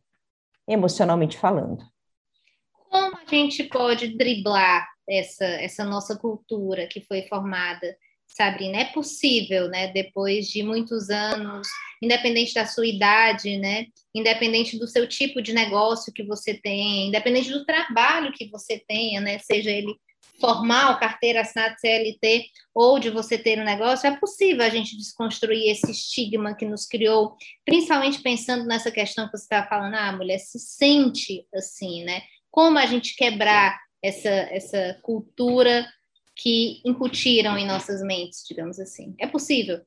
emocionalmente 0.68 1.38
falando. 1.38 1.82
Como 2.90 3.16
a 3.16 3.24
gente 3.28 3.64
pode 3.64 4.16
driblar 4.16 4.86
essa, 5.08 5.44
essa 5.44 5.84
nossa 5.84 6.16
cultura 6.16 6.86
que 6.86 7.00
foi 7.00 7.22
formada? 7.22 7.96
Sabrina, 8.26 8.78
é 8.78 8.84
possível, 8.84 9.68
né? 9.68 9.88
Depois 9.92 10.46
de 10.46 10.62
muitos 10.62 11.10
anos, 11.10 11.66
independente 12.00 12.54
da 12.54 12.64
sua 12.64 12.86
idade, 12.86 13.56
né? 13.56 13.86
Independente 14.14 14.78
do 14.78 14.86
seu 14.86 15.08
tipo 15.08 15.42
de 15.42 15.52
negócio 15.52 16.12
que 16.12 16.22
você 16.22 16.54
tem, 16.54 17.08
independente 17.08 17.50
do 17.50 17.64
trabalho 17.64 18.32
que 18.32 18.48
você 18.48 18.78
tenha, 18.86 19.20
né? 19.20 19.38
Seja 19.40 19.70
ele 19.70 19.96
formal, 20.40 20.98
carteira 20.98 21.42
assinada 21.42 21.76
CLT, 21.78 22.46
ou 22.74 22.98
de 22.98 23.10
você 23.10 23.36
ter 23.36 23.58
um 23.60 23.64
negócio, 23.64 24.06
é 24.06 24.16
possível 24.16 24.64
a 24.64 24.68
gente 24.68 24.96
desconstruir 24.96 25.70
esse 25.70 25.90
estigma 25.90 26.54
que 26.54 26.64
nos 26.64 26.86
criou, 26.86 27.36
principalmente 27.64 28.22
pensando 28.22 28.64
nessa 28.64 28.90
questão 28.90 29.26
que 29.26 29.36
você 29.36 29.44
está 29.44 29.66
falando, 29.66 29.94
ah, 29.94 30.08
a 30.08 30.16
mulher 30.16 30.38
se 30.38 30.58
sente 30.58 31.46
assim, 31.54 32.04
né? 32.04 32.22
Como 32.50 32.78
a 32.78 32.86
gente 32.86 33.14
quebrar 33.14 33.78
essa, 34.02 34.28
essa 34.28 34.98
cultura 35.02 35.86
que 36.34 36.80
incutiram 36.84 37.58
em 37.58 37.66
nossas 37.66 38.02
mentes, 38.02 38.44
digamos 38.48 38.80
assim. 38.80 39.14
É 39.18 39.26
possível? 39.26 39.80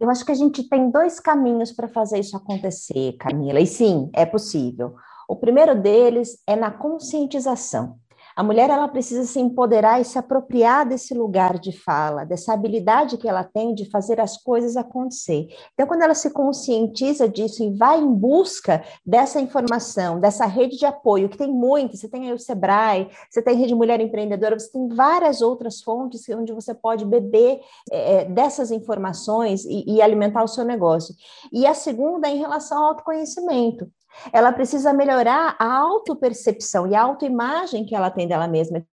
Eu 0.00 0.08
acho 0.08 0.24
que 0.24 0.32
a 0.32 0.34
gente 0.34 0.66
tem 0.66 0.90
dois 0.90 1.20
caminhos 1.20 1.72
para 1.72 1.86
fazer 1.86 2.18
isso 2.18 2.34
acontecer, 2.34 3.12
Camila, 3.18 3.60
e 3.60 3.66
sim, 3.66 4.10
é 4.14 4.24
possível. 4.24 4.94
O 5.28 5.36
primeiro 5.36 5.80
deles 5.80 6.42
é 6.46 6.56
na 6.56 6.70
conscientização. 6.70 7.99
A 8.36 8.42
mulher 8.42 8.70
ela 8.70 8.88
precisa 8.88 9.24
se 9.24 9.40
empoderar 9.40 10.00
e 10.00 10.04
se 10.04 10.18
apropriar 10.18 10.88
desse 10.88 11.14
lugar 11.14 11.58
de 11.58 11.72
fala, 11.72 12.24
dessa 12.24 12.52
habilidade 12.52 13.16
que 13.16 13.28
ela 13.28 13.44
tem 13.44 13.74
de 13.74 13.88
fazer 13.90 14.20
as 14.20 14.36
coisas 14.36 14.76
acontecer. 14.76 15.48
Então, 15.74 15.86
quando 15.86 16.02
ela 16.02 16.14
se 16.14 16.30
conscientiza 16.30 17.28
disso 17.28 17.62
e 17.62 17.76
vai 17.76 18.00
em 18.00 18.12
busca 18.12 18.82
dessa 19.04 19.40
informação, 19.40 20.20
dessa 20.20 20.46
rede 20.46 20.76
de 20.76 20.86
apoio, 20.86 21.28
que 21.28 21.38
tem 21.38 21.52
muito, 21.52 21.96
você 21.96 22.08
tem 22.08 22.26
aí 22.26 22.32
o 22.32 22.38
Sebrae, 22.38 23.08
você 23.30 23.42
tem 23.42 23.56
Rede 23.56 23.74
Mulher 23.74 24.00
Empreendedora, 24.00 24.58
você 24.58 24.70
tem 24.70 24.88
várias 24.88 25.40
outras 25.40 25.80
fontes 25.80 26.28
onde 26.28 26.52
você 26.52 26.74
pode 26.74 27.04
beber 27.04 27.60
é, 27.90 28.24
dessas 28.24 28.70
informações 28.70 29.64
e, 29.64 29.84
e 29.86 30.02
alimentar 30.02 30.42
o 30.42 30.48
seu 30.48 30.64
negócio. 30.64 31.14
E 31.52 31.66
a 31.66 31.74
segunda 31.74 32.28
é 32.28 32.32
em 32.32 32.38
relação 32.38 32.78
ao 32.78 32.88
autoconhecimento. 32.90 33.90
Ela 34.32 34.52
precisa 34.52 34.92
melhorar 34.92 35.56
a 35.58 35.78
autopercepção 35.78 36.86
e 36.86 36.94
a 36.94 37.02
autoimagem 37.02 37.84
que 37.84 37.94
ela 37.94 38.10
tem 38.10 38.26
dela 38.26 38.48
mesma 38.48 38.84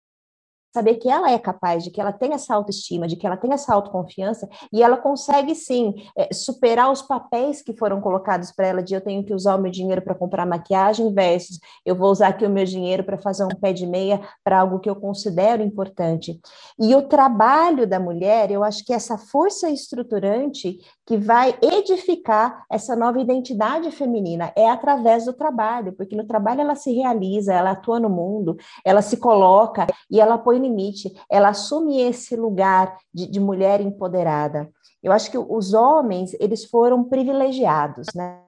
saber 0.76 0.97
que 0.97 1.09
ela 1.09 1.30
é 1.30 1.38
capaz, 1.38 1.83
de 1.83 1.90
que 1.90 2.00
ela 2.00 2.12
tem 2.12 2.35
essa 2.35 2.54
autoestima, 2.54 3.09
de 3.09 3.16
que 3.16 3.26
ela 3.26 3.37
tem 3.37 3.50
essa 3.52 3.73
autoconfiança 3.73 4.47
e 4.71 4.83
ela 4.83 4.99
consegue 4.99 5.54
sim 5.54 5.95
é, 6.14 6.28
superar 6.35 6.92
os 6.92 7.00
papéis 7.00 7.62
que 7.62 7.73
foram 7.73 7.99
colocados 7.99 8.52
para 8.52 8.66
ela 8.66 8.83
de 8.83 8.95
eu 8.95 9.00
tenho 9.00 9.25
que 9.25 9.33
usar 9.33 9.56
o 9.56 9.62
meu 9.62 9.73
dinheiro 9.73 10.02
para 10.02 10.14
comprar 10.14 10.45
maquiagem 10.45 11.14
versus 11.14 11.59
eu 11.85 11.95
vou 11.95 12.11
usar 12.11 12.28
aqui 12.28 12.45
o 12.45 12.50
meu 12.50 12.64
dinheiro 12.64 13.04
para 13.04 13.16
fazer 13.16 13.45
um 13.45 13.49
pé 13.49 13.73
de 13.73 13.87
meia 13.87 14.21
para 14.45 14.61
algo 14.61 14.78
que 14.78 14.90
eu 14.90 14.97
considero 14.97 15.62
importante. 15.62 16.38
E 16.78 16.95
o 16.95 17.02
trabalho 17.02 17.87
da 17.87 17.99
mulher, 17.99 18.50
eu 18.50 18.62
acho 18.62 18.85
que 18.85 18.92
essa 18.92 19.16
força 19.16 19.71
estruturante 19.71 20.78
que 21.06 21.16
vai 21.16 21.56
edificar 21.62 22.66
essa 22.71 22.97
nova 22.97 23.21
identidade 23.21 23.90
feminina 23.92 24.52
é 24.56 24.68
através 24.68 25.25
do 25.25 25.33
trabalho, 25.33 25.92
porque 25.92 26.16
no 26.16 26.26
trabalho 26.26 26.61
ela 26.61 26.75
se 26.75 26.92
realiza, 26.92 27.54
ela 27.54 27.71
atua 27.71 28.00
no 28.00 28.11
mundo, 28.11 28.56
ela 28.85 29.00
se 29.00 29.16
coloca 29.16 29.87
e 30.11 30.21
ela 30.21 30.37
põe 30.37 30.59
limite, 30.66 31.12
ela 31.30 31.49
assume 31.49 32.00
esse 32.00 32.37
lugar 32.37 32.96
de, 33.12 33.26
de 33.26 33.40
mulher 33.40 33.80
empoderada. 33.80 34.70
Eu 35.02 35.12
acho 35.12 35.30
que 35.30 35.38
os 35.38 35.73
homens, 35.73 36.35
eles 36.40 36.64
foram 36.64 37.04
privilegiados, 37.04 38.08
né? 38.14 38.40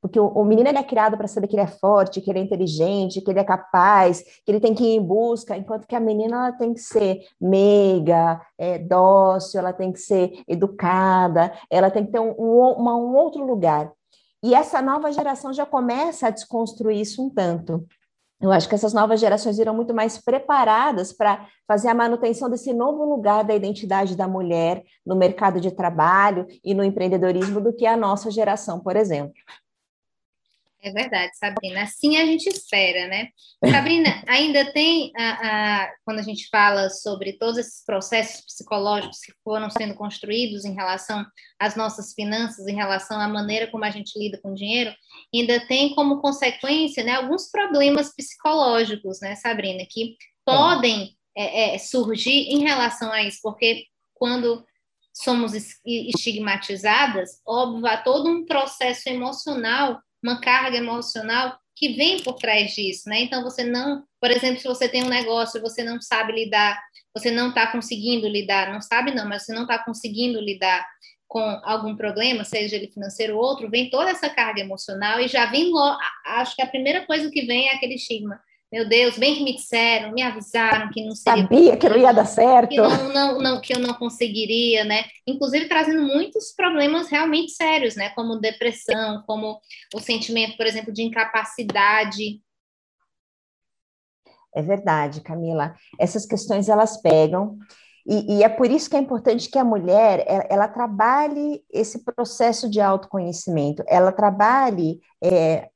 Porque 0.00 0.18
o, 0.18 0.26
o 0.28 0.44
menino 0.44 0.68
é 0.68 0.82
criado 0.82 1.16
para 1.16 1.26
saber 1.26 1.48
que 1.48 1.56
ele 1.56 1.62
é 1.62 1.66
forte, 1.66 2.20
que 2.20 2.30
ele 2.30 2.38
é 2.38 2.42
inteligente, 2.42 3.20
que 3.20 3.30
ele 3.30 3.40
é 3.40 3.44
capaz, 3.44 4.22
que 4.22 4.50
ele 4.50 4.60
tem 4.60 4.74
que 4.74 4.84
ir 4.84 4.96
em 4.96 5.02
busca, 5.02 5.56
enquanto 5.56 5.86
que 5.86 5.96
a 5.96 6.00
menina 6.00 6.36
ela 6.36 6.52
tem 6.52 6.72
que 6.72 6.80
ser 6.80 7.20
meiga, 7.40 8.40
é, 8.56 8.78
dócil, 8.78 9.60
ela 9.60 9.72
tem 9.72 9.92
que 9.92 9.98
ser 9.98 10.42
educada, 10.46 11.52
ela 11.70 11.90
tem 11.90 12.06
que 12.06 12.12
ter 12.12 12.20
um, 12.20 12.34
um, 12.38 12.72
uma, 12.78 12.96
um 12.96 13.16
outro 13.16 13.44
lugar. 13.44 13.92
E 14.42 14.54
essa 14.54 14.80
nova 14.80 15.12
geração 15.12 15.52
já 15.52 15.66
começa 15.66 16.28
a 16.28 16.30
desconstruir 16.30 17.00
isso 17.00 17.24
um 17.24 17.28
tanto. 17.28 17.84
Eu 18.40 18.52
acho 18.52 18.68
que 18.68 18.74
essas 18.74 18.92
novas 18.92 19.18
gerações 19.18 19.58
irão 19.58 19.74
muito 19.74 19.92
mais 19.92 20.16
preparadas 20.16 21.12
para 21.12 21.48
fazer 21.66 21.88
a 21.88 21.94
manutenção 21.94 22.48
desse 22.48 22.72
novo 22.72 23.04
lugar 23.04 23.42
da 23.42 23.54
identidade 23.54 24.16
da 24.16 24.28
mulher 24.28 24.84
no 25.04 25.16
mercado 25.16 25.60
de 25.60 25.72
trabalho 25.72 26.46
e 26.64 26.72
no 26.72 26.84
empreendedorismo 26.84 27.60
do 27.60 27.72
que 27.72 27.84
a 27.84 27.96
nossa 27.96 28.30
geração, 28.30 28.78
por 28.78 28.96
exemplo. 28.96 29.34
É 30.80 30.92
verdade, 30.92 31.36
Sabrina. 31.36 31.82
Assim 31.82 32.16
a 32.18 32.24
gente 32.24 32.48
espera, 32.48 33.08
né? 33.08 33.28
Sabrina, 33.68 34.22
ainda 34.28 34.72
tem, 34.72 35.10
a, 35.16 35.30
a, 35.82 35.92
quando 36.04 36.20
a 36.20 36.22
gente 36.22 36.48
fala 36.48 36.88
sobre 36.88 37.32
todos 37.32 37.58
esses 37.58 37.84
processos 37.84 38.44
psicológicos 38.44 39.18
que 39.18 39.32
foram 39.42 39.68
sendo 39.70 39.94
construídos 39.94 40.64
em 40.64 40.74
relação 40.74 41.26
às 41.58 41.74
nossas 41.74 42.14
finanças, 42.14 42.68
em 42.68 42.76
relação 42.76 43.20
à 43.20 43.26
maneira 43.26 43.66
como 43.68 43.84
a 43.84 43.90
gente 43.90 44.16
lida 44.16 44.38
com 44.40 44.52
o 44.52 44.54
dinheiro, 44.54 44.94
ainda 45.34 45.66
tem 45.66 45.94
como 45.96 46.20
consequência 46.20 47.02
né, 47.02 47.14
alguns 47.14 47.50
problemas 47.50 48.14
psicológicos, 48.14 49.20
né, 49.20 49.34
Sabrina, 49.34 49.84
que 49.88 50.16
podem 50.44 51.16
é, 51.36 51.74
é, 51.74 51.78
surgir 51.78 52.50
em 52.50 52.62
relação 52.62 53.12
a 53.12 53.22
isso, 53.22 53.40
porque 53.42 53.84
quando 54.14 54.64
somos 55.12 55.52
estigmatizadas, 55.84 57.40
óbvio, 57.44 57.86
há 57.86 57.96
todo 57.96 58.28
um 58.28 58.46
processo 58.46 59.08
emocional 59.08 60.00
uma 60.22 60.40
carga 60.40 60.76
emocional 60.76 61.58
que 61.74 61.90
vem 61.94 62.22
por 62.22 62.34
trás 62.34 62.74
disso, 62.74 63.08
né? 63.08 63.20
Então 63.20 63.42
você 63.42 63.62
não, 63.62 64.04
por 64.20 64.30
exemplo, 64.30 64.60
se 64.60 64.66
você 64.66 64.88
tem 64.88 65.04
um 65.04 65.08
negócio 65.08 65.60
você 65.60 65.84
não 65.84 66.00
sabe 66.00 66.32
lidar, 66.32 66.80
você 67.14 67.30
não 67.30 67.50
está 67.50 67.70
conseguindo 67.70 68.28
lidar, 68.28 68.72
não 68.72 68.80
sabe 68.80 69.14
não, 69.14 69.28
mas 69.28 69.44
você 69.44 69.52
não 69.52 69.62
está 69.62 69.78
conseguindo 69.78 70.40
lidar 70.40 70.86
com 71.28 71.40
algum 71.62 71.94
problema, 71.94 72.42
seja 72.42 72.76
ele 72.76 72.90
financeiro 72.90 73.36
ou 73.36 73.42
outro, 73.42 73.70
vem 73.70 73.90
toda 73.90 74.10
essa 74.10 74.30
carga 74.30 74.60
emocional 74.60 75.20
e 75.20 75.28
já 75.28 75.46
vem 75.46 75.70
logo, 75.70 75.98
acho 76.24 76.56
que 76.56 76.62
a 76.62 76.66
primeira 76.66 77.04
coisa 77.06 77.30
que 77.30 77.42
vem 77.42 77.68
é 77.68 77.74
aquele 77.74 77.94
estigma. 77.94 78.40
Meu 78.70 78.86
Deus, 78.86 79.16
bem 79.16 79.34
que 79.34 79.44
me 79.44 79.56
disseram, 79.56 80.12
me 80.12 80.22
avisaram 80.22 80.90
que 80.90 81.02
não 81.02 81.14
seria. 81.14 81.42
Sabia 81.42 81.76
que 81.76 81.88
não 81.88 81.96
ia 81.96 82.12
dar 82.12 82.26
certo. 82.26 82.68
Que, 82.68 82.76
não, 82.76 83.12
não, 83.12 83.38
não, 83.38 83.60
que 83.62 83.74
eu 83.74 83.78
não 83.78 83.94
conseguiria, 83.94 84.84
né? 84.84 85.04
Inclusive 85.26 85.68
trazendo 85.68 86.02
muitos 86.02 86.52
problemas 86.52 87.08
realmente 87.08 87.52
sérios, 87.52 87.96
né? 87.96 88.10
Como 88.10 88.38
depressão, 88.38 89.22
como 89.26 89.58
o 89.94 90.00
sentimento, 90.00 90.54
por 90.58 90.66
exemplo, 90.66 90.92
de 90.92 91.02
incapacidade. 91.02 92.42
É 94.54 94.60
verdade, 94.60 95.22
Camila. 95.22 95.74
Essas 95.98 96.26
questões 96.26 96.68
elas 96.68 97.00
pegam. 97.00 97.56
E, 98.06 98.38
e, 98.38 98.42
é 98.42 98.48
por 98.50 98.70
isso 98.70 98.88
que 98.88 98.96
é 98.96 98.98
importante 98.98 99.50
que 99.50 99.58
a 99.58 99.64
mulher 99.64 100.24
ela, 100.26 100.46
ela 100.50 100.68
trabalhe 100.68 101.62
esse 101.70 102.04
processo 102.04 102.68
de 102.68 102.80
autoconhecimento, 102.80 103.82
ela 103.86 104.10
trabalhe 104.10 104.98
é, 105.22 105.68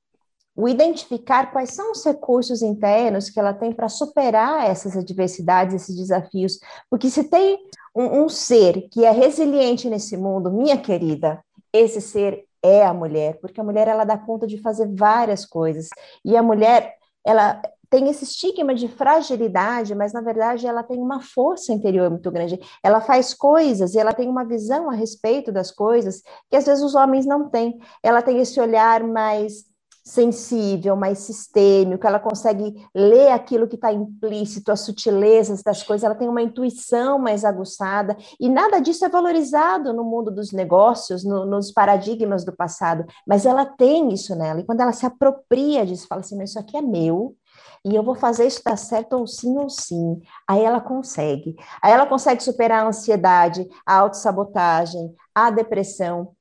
o 0.55 0.69
identificar 0.69 1.51
quais 1.51 1.71
são 1.71 1.93
os 1.93 2.05
recursos 2.05 2.63
internos 2.63 3.31
que 3.31 3.41
ela 3.41 3.55
tem 3.55 3.73
para 3.73 3.89
superar 3.89 4.69
essas 4.69 4.97
adversidades, 4.97 5.75
esses 5.75 5.97
desafios, 5.97 6.59
porque 6.91 7.09
se 7.09 7.25
tem 7.25 7.59
um, 7.95 8.25
um 8.25 8.29
ser 8.29 8.89
que 8.91 9.05
é 9.05 9.11
resiliente 9.11 9.89
nesse 9.89 10.17
mundo, 10.17 10.53
minha 10.53 10.77
querida, 10.77 11.43
esse 11.73 12.01
ser 12.01 12.45
é 12.63 12.85
a 12.85 12.93
mulher, 12.93 13.39
porque 13.41 13.61
a 13.61 13.65
mulher 13.65 13.89
ela 13.89 14.05
dá 14.05 14.17
conta 14.17 14.47
de 14.47 14.61
fazer 14.61 14.89
várias 14.95 15.45
coisas. 15.45 15.89
E 16.25 16.37
a 16.37 16.43
mulher, 16.43 16.95
ela 17.27 17.61
tem 17.91 18.09
esse 18.09 18.25
estigma 18.25 18.75
de 18.75 18.89
fragilidade, 18.89 19.95
mas 19.95 20.13
na 20.13 20.21
verdade 20.21 20.67
ela 20.67 20.83
tem 20.83 20.99
uma 20.99 21.21
força 21.21 21.73
interior 21.73 22.09
muito 22.09 22.31
grande. 22.31 22.59
Ela 22.83 23.01
faz 23.01 23.35
coisas 23.35 23.95
e 23.95 23.99
ela 23.99 24.15
tem 24.15 24.29
uma 24.29 24.45
visão 24.45 24.89
a 24.89 24.95
respeito 24.95 25.53
das 25.53 25.71
coisas 25.71 26.23
que 26.49 26.57
às 26.57 26.65
vezes 26.65 26.83
os 26.83 26.95
homens 26.95 27.27
não 27.27 27.51
têm. 27.51 27.79
Ela 28.03 28.23
tem 28.23 28.39
esse 28.39 28.59
olhar 28.61 29.03
mais 29.03 29.67
sensível, 30.03 30.97
mais 30.97 31.19
sistêmico, 31.21 32.07
ela 32.07 32.19
consegue 32.19 32.75
ler 32.95 33.31
aquilo 33.31 33.69
que 33.69 33.77
está 33.77 33.93
implícito, 33.93 34.73
as 34.73 34.81
sutilezas 34.81 35.63
das 35.63 35.83
coisas, 35.83 36.05
ela 36.05 36.15
tem 36.15 36.29
uma 36.29 36.43
intuição 36.43 37.19
mais 37.19 37.45
aguçada, 37.45 38.17
e 38.41 38.49
nada 38.49 38.81
disso 38.81 39.05
é 39.05 39.09
valorizado 39.09 39.93
no 39.93 40.05
mundo 40.05 40.31
dos 40.31 40.53
negócios, 40.53 41.25
no, 41.25 41.47
nos 41.47 41.71
paradigmas 41.71 42.45
do 42.45 42.53
passado, 42.53 43.05
mas 43.27 43.47
ela 43.47 43.65
tem 43.65 44.13
isso 44.13 44.35
nela, 44.35 44.61
e 44.61 44.65
quando 44.65 44.81
ela 44.81 44.93
se 44.93 45.07
apropria 45.07 45.87
disso, 45.87 46.07
fala 46.09 46.21
assim, 46.21 46.43
isso 46.43 46.59
aqui 46.59 46.77
é 46.77 46.83
meu, 46.83 47.37
e 47.85 47.95
eu 47.95 48.03
vou 48.03 48.15
fazer 48.15 48.47
isso 48.47 48.63
dar 48.65 48.77
certo 48.77 49.15
ou 49.15 49.27
sim 49.27 49.59
ou 49.59 49.69
sim. 49.69 50.21
Aí 50.49 50.63
ela 50.63 50.81
consegue. 50.81 51.57
Aí 51.83 51.93
ela 51.93 52.07
consegue 52.07 52.43
superar 52.43 52.85
a 52.85 52.89
ansiedade, 52.89 53.69
a 53.85 53.97
autossabotagem, 53.97 55.13
a 55.35 55.51
depressão. 55.51 56.33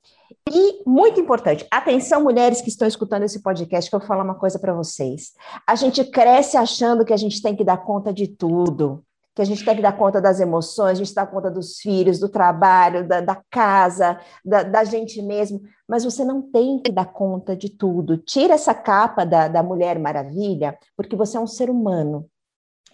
E, 0.50 0.82
muito 0.88 1.20
importante, 1.20 1.66
atenção, 1.70 2.24
mulheres 2.24 2.62
que 2.62 2.70
estão 2.70 2.88
escutando 2.88 3.24
esse 3.24 3.42
podcast, 3.42 3.90
que 3.90 3.96
eu 3.96 4.00
vou 4.00 4.08
falar 4.08 4.24
uma 4.24 4.36
coisa 4.36 4.58
para 4.58 4.74
vocês. 4.74 5.34
A 5.68 5.76
gente 5.76 6.04
cresce 6.04 6.58
achando 6.58 7.06
que 7.06 7.14
a 7.14 7.18
gente 7.18 7.42
tem 7.42 7.56
que 7.56 7.64
dar 7.64 7.78
conta 7.78 8.12
de 8.12 8.28
tudo, 8.28 9.04
que 9.36 9.42
a 9.42 9.46
gente 9.46 9.64
tem 9.64 9.76
que 9.76 9.82
dar 9.82 9.98
conta 9.98 10.20
das 10.20 10.40
emoções, 10.40 10.92
a 10.92 11.04
gente 11.04 11.14
dá 11.14 11.26
conta 11.26 11.50
dos 11.50 11.78
filhos, 11.78 12.20
do 12.20 12.28
trabalho, 12.28 13.08
da, 13.08 13.22
da 13.22 13.42
casa, 13.50 14.20
da, 14.44 14.64
da, 14.64 14.84
gente 14.84 15.22
mesmo, 15.22 15.62
mas 15.88 16.04
você 16.04 16.26
não 16.26 16.42
tem 16.42 16.80
que 16.80 16.92
dar 16.92 17.06
conta 17.06 17.56
de 17.56 17.70
tudo. 17.70 18.18
Tira 18.18 18.56
essa 18.56 18.74
capa 18.74 19.26
da, 19.26 19.48
da 19.48 19.64
Mulher 19.64 19.98
Maravilha, 20.00 20.78
porque 20.98 21.16
você 21.16 21.38
é 21.38 21.40
um 21.40 21.48
ser 21.48 21.70
humano. 21.70 22.28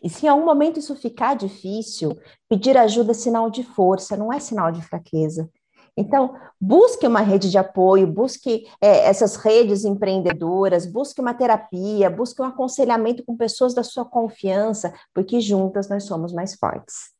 E 0.03 0.09
se 0.09 0.25
em 0.25 0.29
algum 0.29 0.45
momento 0.45 0.79
isso 0.79 0.95
ficar 0.95 1.35
difícil, 1.35 2.15
pedir 2.47 2.77
ajuda 2.77 3.11
é 3.11 3.15
sinal 3.15 3.49
de 3.49 3.63
força, 3.63 4.15
não 4.15 4.31
é 4.31 4.39
sinal 4.39 4.71
de 4.71 4.81
fraqueza. 4.81 5.49
Então, 5.97 6.39
busque 6.61 7.07
uma 7.07 7.21
rede 7.21 7.49
de 7.49 7.57
apoio, 7.57 8.05
busque 8.05 8.67
é, 8.79 9.07
essas 9.07 9.35
redes 9.35 9.83
empreendedoras, 9.83 10.85
busque 10.85 11.19
uma 11.19 11.33
terapia, 11.33 12.07
busque 12.07 12.39
um 12.39 12.45
aconselhamento 12.45 13.23
com 13.25 13.35
pessoas 13.35 13.73
da 13.73 13.83
sua 13.83 14.05
confiança, 14.05 14.93
porque 15.13 15.41
juntas 15.41 15.89
nós 15.89 16.03
somos 16.03 16.31
mais 16.31 16.53
fortes. 16.53 17.15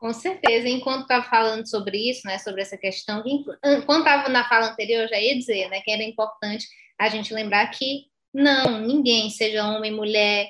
Com 0.00 0.12
certeza, 0.12 0.68
enquanto 0.68 1.02
estava 1.02 1.24
falando 1.24 1.66
sobre 1.66 2.10
isso, 2.10 2.26
né, 2.26 2.36
sobre 2.38 2.60
essa 2.60 2.76
questão, 2.76 3.22
enquanto 3.64 4.00
estava 4.00 4.28
na 4.28 4.46
fala 4.48 4.66
anterior, 4.66 5.02
eu 5.04 5.08
já 5.08 5.18
ia 5.18 5.38
dizer 5.38 5.70
né, 5.70 5.80
que 5.80 5.90
era 5.90 6.02
importante 6.02 6.66
a 7.00 7.08
gente 7.08 7.32
lembrar 7.32 7.68
que 7.68 8.06
não, 8.32 8.80
ninguém, 8.80 9.30
seja 9.30 9.66
homem, 9.66 9.92
mulher, 9.92 10.48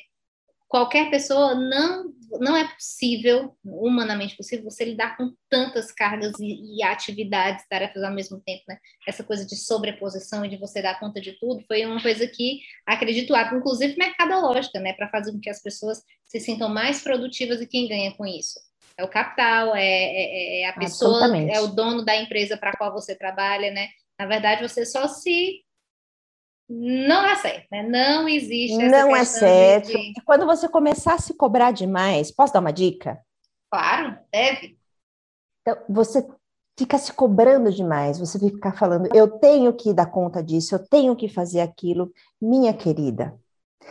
qualquer 0.67 1.11
pessoa 1.11 1.55
não 1.55 2.07
não 2.41 2.57
é 2.57 2.67
possível, 2.67 3.57
humanamente 3.64 4.37
possível, 4.37 4.64
você 4.64 4.85
lidar 4.85 5.17
com 5.17 5.33
tantas 5.49 5.93
cargas 5.93 6.33
e, 6.41 6.79
e, 6.79 6.83
atividades, 6.83 7.67
tarefas 7.69 8.03
ao 8.03 8.12
mesmo 8.12 8.41
tempo, 8.41 8.62
né? 8.69 8.79
Essa 9.07 9.23
coisa 9.23 9.47
de 9.47 9.57
sobreposição 9.57 10.45
e 10.45 10.49
de 10.49 10.57
você 10.57 10.83
dar 10.83 10.99
conta 10.99 11.21
de 11.21 11.33
tudo 11.38 11.64
foi 11.67 11.85
uma 11.85 12.00
coisa 12.00 12.26
que, 12.26 12.61
acredito, 12.87 13.35
inclusive 13.53 13.97
mercadológica, 13.97 14.81
né? 14.81 14.93
Para 14.93 15.09
fazer 15.09 15.33
com 15.33 15.41
que 15.41 15.50
as 15.50 15.62
pessoas 15.62 16.03
se 16.25 16.41
sintam 16.41 16.69
mais 16.69 17.03
produtivas 17.03 17.61
e 17.61 17.67
quem 17.67 17.88
ganha 17.88 18.12
com 18.17 18.26
isso. 18.26 18.59
É 18.97 19.05
o 19.05 19.09
capital, 19.09 19.75
é, 19.75 19.83
é, 19.85 20.61
é 20.62 20.69
a 20.69 20.73
pessoa, 20.73 21.37
é 21.37 21.61
o 21.61 21.69
dono 21.69 22.05
da 22.05 22.17
empresa 22.17 22.57
para 22.57 22.71
a 22.71 22.76
qual 22.76 22.93
você 22.93 23.14
trabalha, 23.14 23.71
né? 23.73 23.88
Na 24.19 24.26
verdade, 24.26 24.67
você 24.67 24.87
só 24.87 25.09
se 25.09 25.64
não 26.68 27.26
é 27.26 27.37
certo, 27.37 27.66
né? 27.71 27.83
Não 27.83 28.28
existe 28.28 28.80
essa 28.80 28.90
Não 28.90 29.14
é 29.14 29.25
certo. 29.25 29.88
De... 29.88 29.97
E 29.97 30.23
quando 30.25 30.47
você 30.47 30.68
começar 30.68 31.14
a 31.14 31.18
se 31.18 31.35
cobrar 31.35 31.71
demais, 31.71 32.30
posso 32.30 32.52
dar 32.52 32.61
uma 32.61 32.73
dica? 32.73 33.18
Claro, 33.71 34.16
deve. 34.33 34.78
Então, 35.61 35.83
você 35.88 36.26
fica 36.78 36.99
se 36.99 37.12
cobrando 37.12 37.73
demais, 37.73 38.18
você 38.18 38.38
fica 38.38 38.73
falando, 38.73 39.14
eu 39.14 39.28
tenho 39.28 39.73
que 39.73 39.92
dar 39.92 40.06
conta 40.06 40.42
disso, 40.42 40.75
eu 40.75 40.78
tenho 40.78 41.14
que 41.14 41.28
fazer 41.28 41.61
aquilo. 41.61 42.12
Minha 42.40 42.73
querida, 42.75 43.38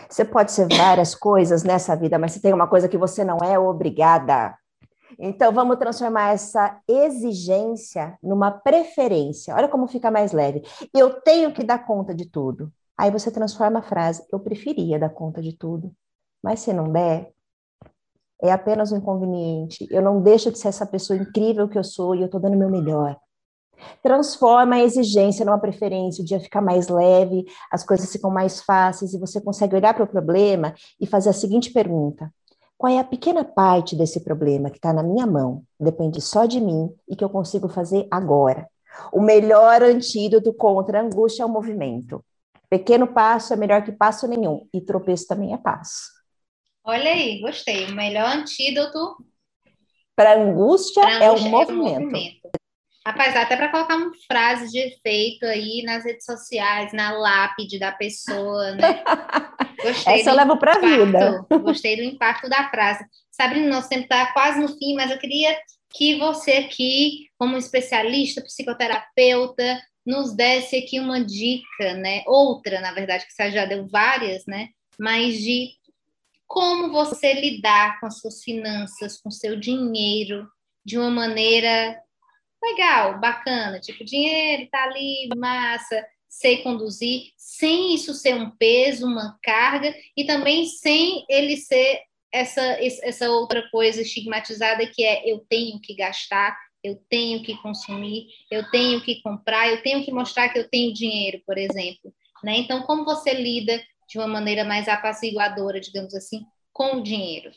você 0.09 0.25
pode 0.25 0.51
ser 0.51 0.67
várias 0.67 1.15
coisas 1.15 1.63
nessa 1.63 1.95
vida, 1.95 2.17
mas 2.19 2.33
se 2.33 2.41
tem 2.41 2.53
uma 2.53 2.67
coisa 2.67 2.89
que 2.89 2.97
você 2.97 3.23
não 3.23 3.37
é 3.37 3.57
obrigada. 3.57 4.55
Então, 5.19 5.51
vamos 5.51 5.77
transformar 5.77 6.33
essa 6.33 6.79
exigência 6.87 8.17
numa 8.21 8.51
preferência. 8.51 9.55
Olha 9.55 9.67
como 9.67 9.87
fica 9.87 10.11
mais 10.11 10.31
leve. 10.31 10.61
Eu 10.93 11.21
tenho 11.21 11.53
que 11.53 11.63
dar 11.63 11.85
conta 11.85 12.13
de 12.13 12.29
tudo. 12.29 12.71
Aí 12.97 13.11
você 13.11 13.31
transforma 13.31 13.79
a 13.79 13.83
frase: 13.83 14.25
eu 14.31 14.39
preferia 14.39 14.99
dar 14.99 15.09
conta 15.09 15.41
de 15.41 15.55
tudo. 15.55 15.91
Mas 16.43 16.59
se 16.59 16.73
não 16.73 16.91
der, 16.91 17.31
é 18.41 18.51
apenas 18.51 18.91
um 18.91 18.97
inconveniente. 18.97 19.87
Eu 19.89 20.01
não 20.01 20.21
deixo 20.21 20.51
de 20.51 20.59
ser 20.59 20.67
essa 20.67 20.85
pessoa 20.85 21.17
incrível 21.17 21.67
que 21.69 21.77
eu 21.77 21.83
sou 21.83 22.13
e 22.13 22.19
eu 22.19 22.25
estou 22.25 22.39
dando 22.39 22.55
o 22.55 22.59
meu 22.59 22.69
melhor. 22.69 23.17
Transforma 24.01 24.75
a 24.75 24.83
exigência 24.83 25.45
numa 25.45 25.59
preferência, 25.59 26.21
o 26.21 26.25
dia 26.25 26.39
fica 26.39 26.61
mais 26.61 26.87
leve, 26.87 27.45
as 27.71 27.83
coisas 27.83 28.11
ficam 28.11 28.29
mais 28.29 28.61
fáceis 28.61 29.13
e 29.13 29.19
você 29.19 29.41
consegue 29.41 29.75
olhar 29.75 29.93
para 29.93 30.03
o 30.03 30.07
problema 30.07 30.73
e 30.99 31.07
fazer 31.07 31.29
a 31.29 31.33
seguinte 31.33 31.71
pergunta: 31.71 32.31
qual 32.83 32.91
é 32.91 32.99
a 32.99 33.03
pequena 33.05 33.45
parte 33.45 33.95
desse 33.95 34.25
problema 34.25 34.69
que 34.69 34.75
está 34.75 34.91
na 34.91 35.01
minha 35.01 35.25
mão, 35.25 35.63
depende 35.79 36.19
só 36.19 36.43
de 36.43 36.59
mim 36.59 36.93
e 37.07 37.15
que 37.15 37.23
eu 37.23 37.29
consigo 37.29 37.69
fazer 37.69 38.05
agora? 38.11 38.67
O 39.09 39.21
melhor 39.21 39.81
antídoto 39.81 40.53
contra 40.53 40.99
a 40.99 41.01
angústia 41.01 41.43
é 41.43 41.45
o 41.45 41.49
movimento. 41.49 42.21
Pequeno 42.69 43.07
passo 43.07 43.53
é 43.53 43.55
melhor 43.55 43.85
que 43.85 43.93
passo 43.93 44.27
nenhum, 44.27 44.67
e 44.73 44.81
tropeço 44.81 45.27
também 45.27 45.53
é 45.53 45.57
passo. 45.57 46.11
Olha 46.83 47.09
aí, 47.09 47.39
gostei. 47.39 47.85
O 47.85 47.95
melhor 47.95 48.35
antídoto 48.35 49.15
para 50.13 50.43
angústia, 50.43 51.03
angústia, 51.05 51.23
é 51.23 51.31
o 51.31 51.39
movimento. 51.39 51.71
É 51.71 51.71
o 51.71 52.01
movimento. 52.01 52.42
Rapaz, 53.05 53.35
até 53.35 53.57
para 53.57 53.69
colocar 53.69 53.97
uma 53.97 54.11
frase 54.25 54.71
de 54.71 54.79
efeito 54.79 55.45
aí 55.45 55.83
nas 55.83 56.05
redes 56.05 56.25
sociais, 56.25 56.93
na 56.93 57.11
lápide 57.11 57.77
da 57.77 57.91
pessoa, 57.91 58.71
né? 58.71 59.03
Gostei 59.83 60.21
Essa 60.21 60.29
eu 60.29 60.35
levo 60.35 60.57
para 60.57 60.79
vida. 60.79 61.45
Gostei 61.61 61.97
do 61.97 62.03
impacto 62.03 62.47
da 62.47 62.69
frase. 62.69 63.03
Sabrina, 63.29 63.67
nosso 63.67 63.89
tempo 63.89 64.03
está 64.03 64.31
quase 64.31 64.61
no 64.61 64.69
fim, 64.69 64.95
mas 64.95 65.11
eu 65.11 65.17
queria 65.17 65.57
que 65.93 66.17
você 66.17 66.53
aqui, 66.53 67.27
como 67.37 67.57
especialista, 67.57 68.41
psicoterapeuta, 68.41 69.81
nos 70.05 70.33
desse 70.33 70.77
aqui 70.77 70.99
uma 70.99 71.23
dica, 71.23 71.93
né? 71.95 72.23
Outra, 72.25 72.79
na 72.79 72.93
verdade, 72.93 73.25
que 73.25 73.33
você 73.33 73.51
já 73.51 73.65
deu 73.65 73.85
várias, 73.87 74.45
né? 74.45 74.69
Mas 74.97 75.37
de 75.39 75.71
como 76.47 76.91
você 76.91 77.33
lidar 77.33 77.99
com 77.99 78.05
as 78.05 78.19
suas 78.19 78.43
finanças, 78.43 79.19
com 79.19 79.31
seu 79.31 79.59
dinheiro, 79.59 80.47
de 80.85 80.97
uma 80.97 81.09
maneira 81.09 81.99
legal, 82.63 83.19
bacana, 83.19 83.79
tipo, 83.79 84.03
dinheiro 84.03 84.67
tá 84.71 84.83
ali, 84.83 85.29
massa, 85.37 86.05
sei 86.29 86.63
conduzir, 86.63 87.31
sem 87.37 87.93
isso 87.93 88.13
ser 88.13 88.35
um 88.35 88.49
peso, 88.49 89.05
uma 89.05 89.37
carga, 89.43 89.93
e 90.17 90.25
também 90.25 90.65
sem 90.65 91.25
ele 91.29 91.57
ser 91.57 92.01
essa, 92.31 92.61
essa 92.81 93.29
outra 93.29 93.69
coisa 93.69 94.01
estigmatizada 94.01 94.87
que 94.87 95.03
é 95.03 95.29
eu 95.29 95.45
tenho 95.47 95.79
que 95.79 95.93
gastar, 95.93 96.57
eu 96.83 96.95
tenho 97.09 97.43
que 97.43 97.55
consumir, 97.61 98.27
eu 98.51 98.69
tenho 98.71 98.99
que 99.01 99.21
comprar, 99.21 99.69
eu 99.69 99.81
tenho 99.83 100.03
que 100.03 100.11
mostrar 100.11 100.49
que 100.49 100.59
eu 100.59 100.67
tenho 100.67 100.93
dinheiro, 100.93 101.41
por 101.45 101.57
exemplo. 101.57 102.13
Né? 102.43 102.57
Então, 102.57 102.81
como 102.83 103.05
você 103.05 103.33
lida 103.33 103.81
de 104.09 104.17
uma 104.17 104.27
maneira 104.27 104.65
mais 104.65 104.87
apaciguadora, 104.87 105.79
digamos 105.79 106.13
assim, 106.13 106.41
com 106.73 106.97
o 106.97 107.03
dinheiro? 107.03 107.51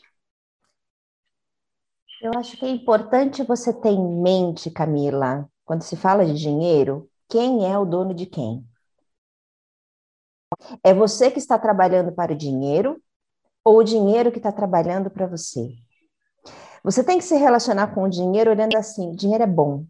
Eu 2.21 2.31
acho 2.37 2.55
que 2.57 2.65
é 2.65 2.69
importante 2.69 3.43
você 3.43 3.73
ter 3.73 3.89
em 3.89 4.21
mente, 4.21 4.69
Camila, 4.69 5.49
quando 5.65 5.81
se 5.83 5.95
fala 5.95 6.25
de 6.25 6.35
dinheiro, 6.35 7.09
quem 7.27 7.69
é 7.71 7.77
o 7.77 7.85
dono 7.85 8.13
de 8.13 8.25
quem? 8.27 8.63
É 10.83 10.93
você 10.93 11.29
que 11.29 11.37
está 11.37 11.57
trabalhando 11.59 12.11
para 12.11 12.33
o 12.33 12.37
dinheiro 12.37 12.99
ou 13.63 13.79
o 13.79 13.83
dinheiro 13.83 14.31
que 14.31 14.39
está 14.39 14.51
trabalhando 14.51 15.09
para 15.09 15.27
você? 15.27 15.69
Você 16.83 17.03
tem 17.03 17.17
que 17.17 17.23
se 17.23 17.35
relacionar 17.35 17.93
com 17.93 18.03
o 18.03 18.09
dinheiro 18.09 18.51
olhando 18.51 18.77
assim: 18.77 19.11
dinheiro 19.11 19.43
é 19.43 19.47
bom, 19.47 19.85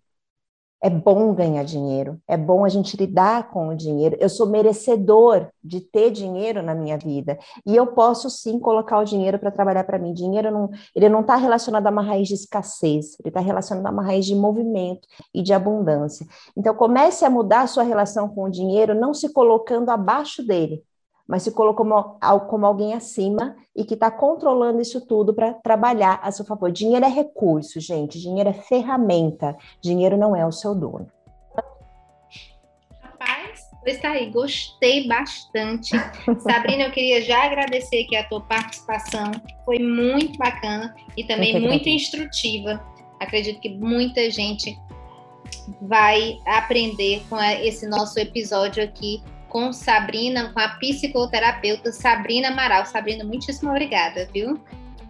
é 0.82 0.90
bom 0.90 1.34
ganhar 1.34 1.64
dinheiro, 1.64 2.22
é 2.28 2.38
bom 2.38 2.64
a 2.64 2.70
gente 2.70 2.96
lidar 2.96 3.50
com 3.50 3.70
o 3.70 3.76
dinheiro. 3.76 4.16
Eu 4.20 4.30
sou 4.30 4.48
merecedor 4.48 5.48
de 5.64 5.82
ter 5.82 6.12
dinheiro 6.12 6.62
na 6.62 6.76
minha 6.76 6.98
vida 6.98 7.38
e 7.66 7.76
eu 7.76 7.88
posso 7.88 8.30
sim 8.30 8.60
colocar 8.60 9.00
o 9.00 9.04
dinheiro 9.04 9.40
para 9.40 9.52
trabalhar 9.52 9.84
para 9.86 9.98
mim. 9.98 10.14
Dinheiro 10.14 10.52
não, 10.52 10.70
ele 10.96 11.10
não 11.10 11.22
está 11.22 11.36
relacionado 11.36 11.88
a 11.88 11.90
uma 11.90 12.04
raiz 12.04 12.28
de 12.28 12.36
escassez, 12.36 13.18
ele 13.20 13.30
está 13.30 13.40
relacionado 13.40 13.88
a 13.88 13.92
uma 13.92 14.04
raiz 14.04 14.26
de 14.26 14.36
movimento 14.36 15.08
e 15.34 15.42
de 15.42 15.52
abundância. 15.52 16.28
Então 16.56 16.76
comece 16.76 17.26
a 17.26 17.30
mudar 17.30 17.62
a 17.62 17.68
sua 17.68 17.84
relação 17.84 18.30
com 18.30 18.44
o 18.44 18.50
dinheiro, 18.50 18.94
não 18.94 19.14
se 19.14 19.34
colocando 19.34 19.90
abaixo 19.90 20.46
dele, 20.46 20.84
mas 21.28 21.44
se 21.44 21.52
colocou 21.52 21.86
como, 21.86 22.18
como 22.48 22.66
alguém 22.66 22.94
acima 22.94 23.56
e 23.76 23.84
que 23.84 23.96
está 23.96 24.10
controlando 24.10 24.82
isso 24.82 25.06
tudo 25.06 25.34
para 25.34 25.54
trabalhar 25.54 26.20
a 26.24 26.32
seu 26.32 26.46
favor. 26.46 26.72
Dinheiro 26.72 27.06
é 27.06 27.10
recurso, 27.10 27.80
gente, 27.80 28.20
dinheiro 28.20 28.50
é 28.50 28.54
ferramenta, 28.54 29.56
dinheiro 29.82 30.18
não 30.18 30.36
é 30.36 30.46
o 30.46 30.52
seu 30.52 30.74
dono. 30.74 31.08
Rapaz, 33.02 33.62
está 33.86 34.12
aí, 34.12 34.30
gostei 34.32 35.08
bastante. 35.08 35.92
Sabrina, 36.40 36.84
eu 36.84 36.92
queria 36.92 37.22
já 37.22 37.46
agradecer 37.46 38.06
aqui 38.06 38.16
a 38.16 38.28
tua 38.28 38.42
participação, 38.42 39.32
foi 39.66 39.80
muito 39.80 40.38
bacana 40.38 40.96
e 41.18 41.24
também 41.26 41.60
muito 41.60 41.90
instrutiva. 41.90 42.82
Acredito 43.20 43.60
que 43.60 43.70
muita 43.70 44.30
gente 44.30 44.78
vai 45.82 46.38
aprender 46.46 47.24
com 47.30 47.38
esse 47.42 47.88
nosso 47.88 48.20
episódio 48.20 48.84
aqui 48.84 49.22
com 49.58 49.74
Sabrina, 49.74 50.52
com 50.54 50.60
a 50.60 50.68
psicoterapeuta 50.68 51.92
Sabrina 51.92 52.50
Amaral. 52.50 52.86
Sabrina, 52.86 53.24
muitíssimo 53.24 53.72
obrigada, 53.72 54.30
viu? 54.32 54.60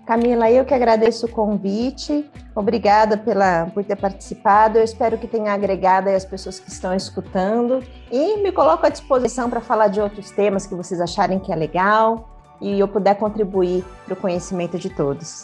Camila, 0.05 0.49
eu 0.49 0.63
que 0.63 0.73
agradeço 0.73 1.25
o 1.25 1.29
convite. 1.29 2.23
Obrigada 2.55 3.17
pela, 3.17 3.65
por 3.65 3.83
ter 3.83 3.97
participado. 3.97 4.77
Eu 4.77 4.85
espero 4.85 5.17
que 5.17 5.27
tenha 5.27 5.51
agregado 5.51 6.07
as 6.07 6.23
pessoas 6.23 6.61
que 6.61 6.69
estão 6.69 6.95
escutando. 6.95 7.83
E 8.09 8.37
me 8.37 8.53
coloco 8.53 8.85
à 8.85 8.89
disposição 8.89 9.49
para 9.49 9.59
falar 9.59 9.89
de 9.89 9.99
outros 9.99 10.31
temas 10.31 10.65
que 10.65 10.73
vocês 10.73 11.01
acharem 11.01 11.39
que 11.39 11.51
é 11.51 11.55
legal 11.55 12.29
e 12.61 12.79
eu 12.79 12.87
puder 12.87 13.15
contribuir 13.15 13.83
para 14.05 14.13
o 14.13 14.15
conhecimento 14.15 14.79
de 14.79 14.89
todos. 14.89 15.43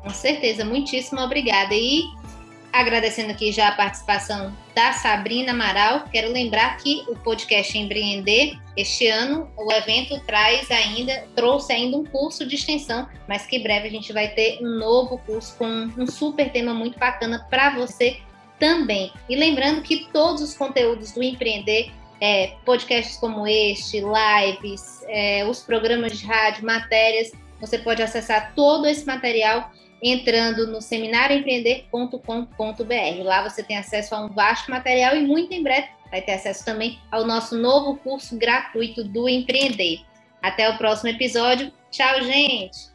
Com 0.00 0.10
certeza, 0.10 0.64
muitíssimo 0.64 1.20
obrigada. 1.20 1.74
E 1.74 2.04
Agradecendo 2.74 3.30
aqui 3.30 3.52
já 3.52 3.68
a 3.68 3.72
participação 3.76 4.52
da 4.74 4.92
Sabrina 4.94 5.52
Amaral, 5.52 6.08
quero 6.10 6.32
lembrar 6.32 6.76
que 6.78 7.04
o 7.06 7.14
podcast 7.14 7.78
Empreender, 7.78 8.58
este 8.76 9.06
ano, 9.06 9.48
o 9.56 9.72
evento 9.72 10.18
traz 10.26 10.68
ainda, 10.72 11.24
trouxe 11.36 11.72
ainda 11.72 11.96
um 11.96 12.04
curso 12.04 12.44
de 12.44 12.56
extensão, 12.56 13.08
mas 13.28 13.46
que 13.46 13.58
em 13.58 13.62
breve 13.62 13.86
a 13.86 13.90
gente 13.92 14.12
vai 14.12 14.26
ter 14.26 14.58
um 14.60 14.76
novo 14.80 15.18
curso 15.18 15.56
com 15.56 15.88
um 15.96 16.04
super 16.04 16.50
tema 16.50 16.74
muito 16.74 16.98
bacana 16.98 17.46
para 17.48 17.70
você 17.76 18.16
também. 18.58 19.12
E 19.28 19.36
lembrando 19.36 19.80
que 19.80 20.08
todos 20.12 20.42
os 20.42 20.56
conteúdos 20.56 21.12
do 21.12 21.22
Empreender 21.22 21.92
é, 22.20 22.54
podcasts 22.64 23.16
como 23.18 23.46
este, 23.46 24.00
lives, 24.00 25.04
é, 25.06 25.46
os 25.48 25.62
programas 25.62 26.18
de 26.18 26.26
rádio, 26.26 26.66
matérias, 26.66 27.30
você 27.60 27.78
pode 27.78 28.02
acessar 28.02 28.52
todo 28.56 28.84
esse 28.84 29.06
material 29.06 29.70
entrando 30.02 30.66
no 30.66 30.80
seminarioempreender.com.br. 30.80 33.22
Lá 33.22 33.48
você 33.48 33.62
tem 33.62 33.76
acesso 33.76 34.14
a 34.14 34.20
um 34.20 34.28
vasto 34.28 34.70
material 34.70 35.16
e 35.16 35.26
muito 35.26 35.52
em 35.52 35.62
breve 35.62 35.88
vai 36.14 36.22
ter 36.22 36.34
acesso 36.34 36.64
também 36.64 37.00
ao 37.10 37.26
nosso 37.26 37.58
novo 37.58 37.96
curso 37.96 38.38
gratuito 38.38 39.02
do 39.02 39.28
Empreender. 39.28 40.00
Até 40.40 40.70
o 40.70 40.78
próximo 40.78 41.10
episódio. 41.10 41.72
Tchau, 41.90 42.22
gente! 42.22 42.93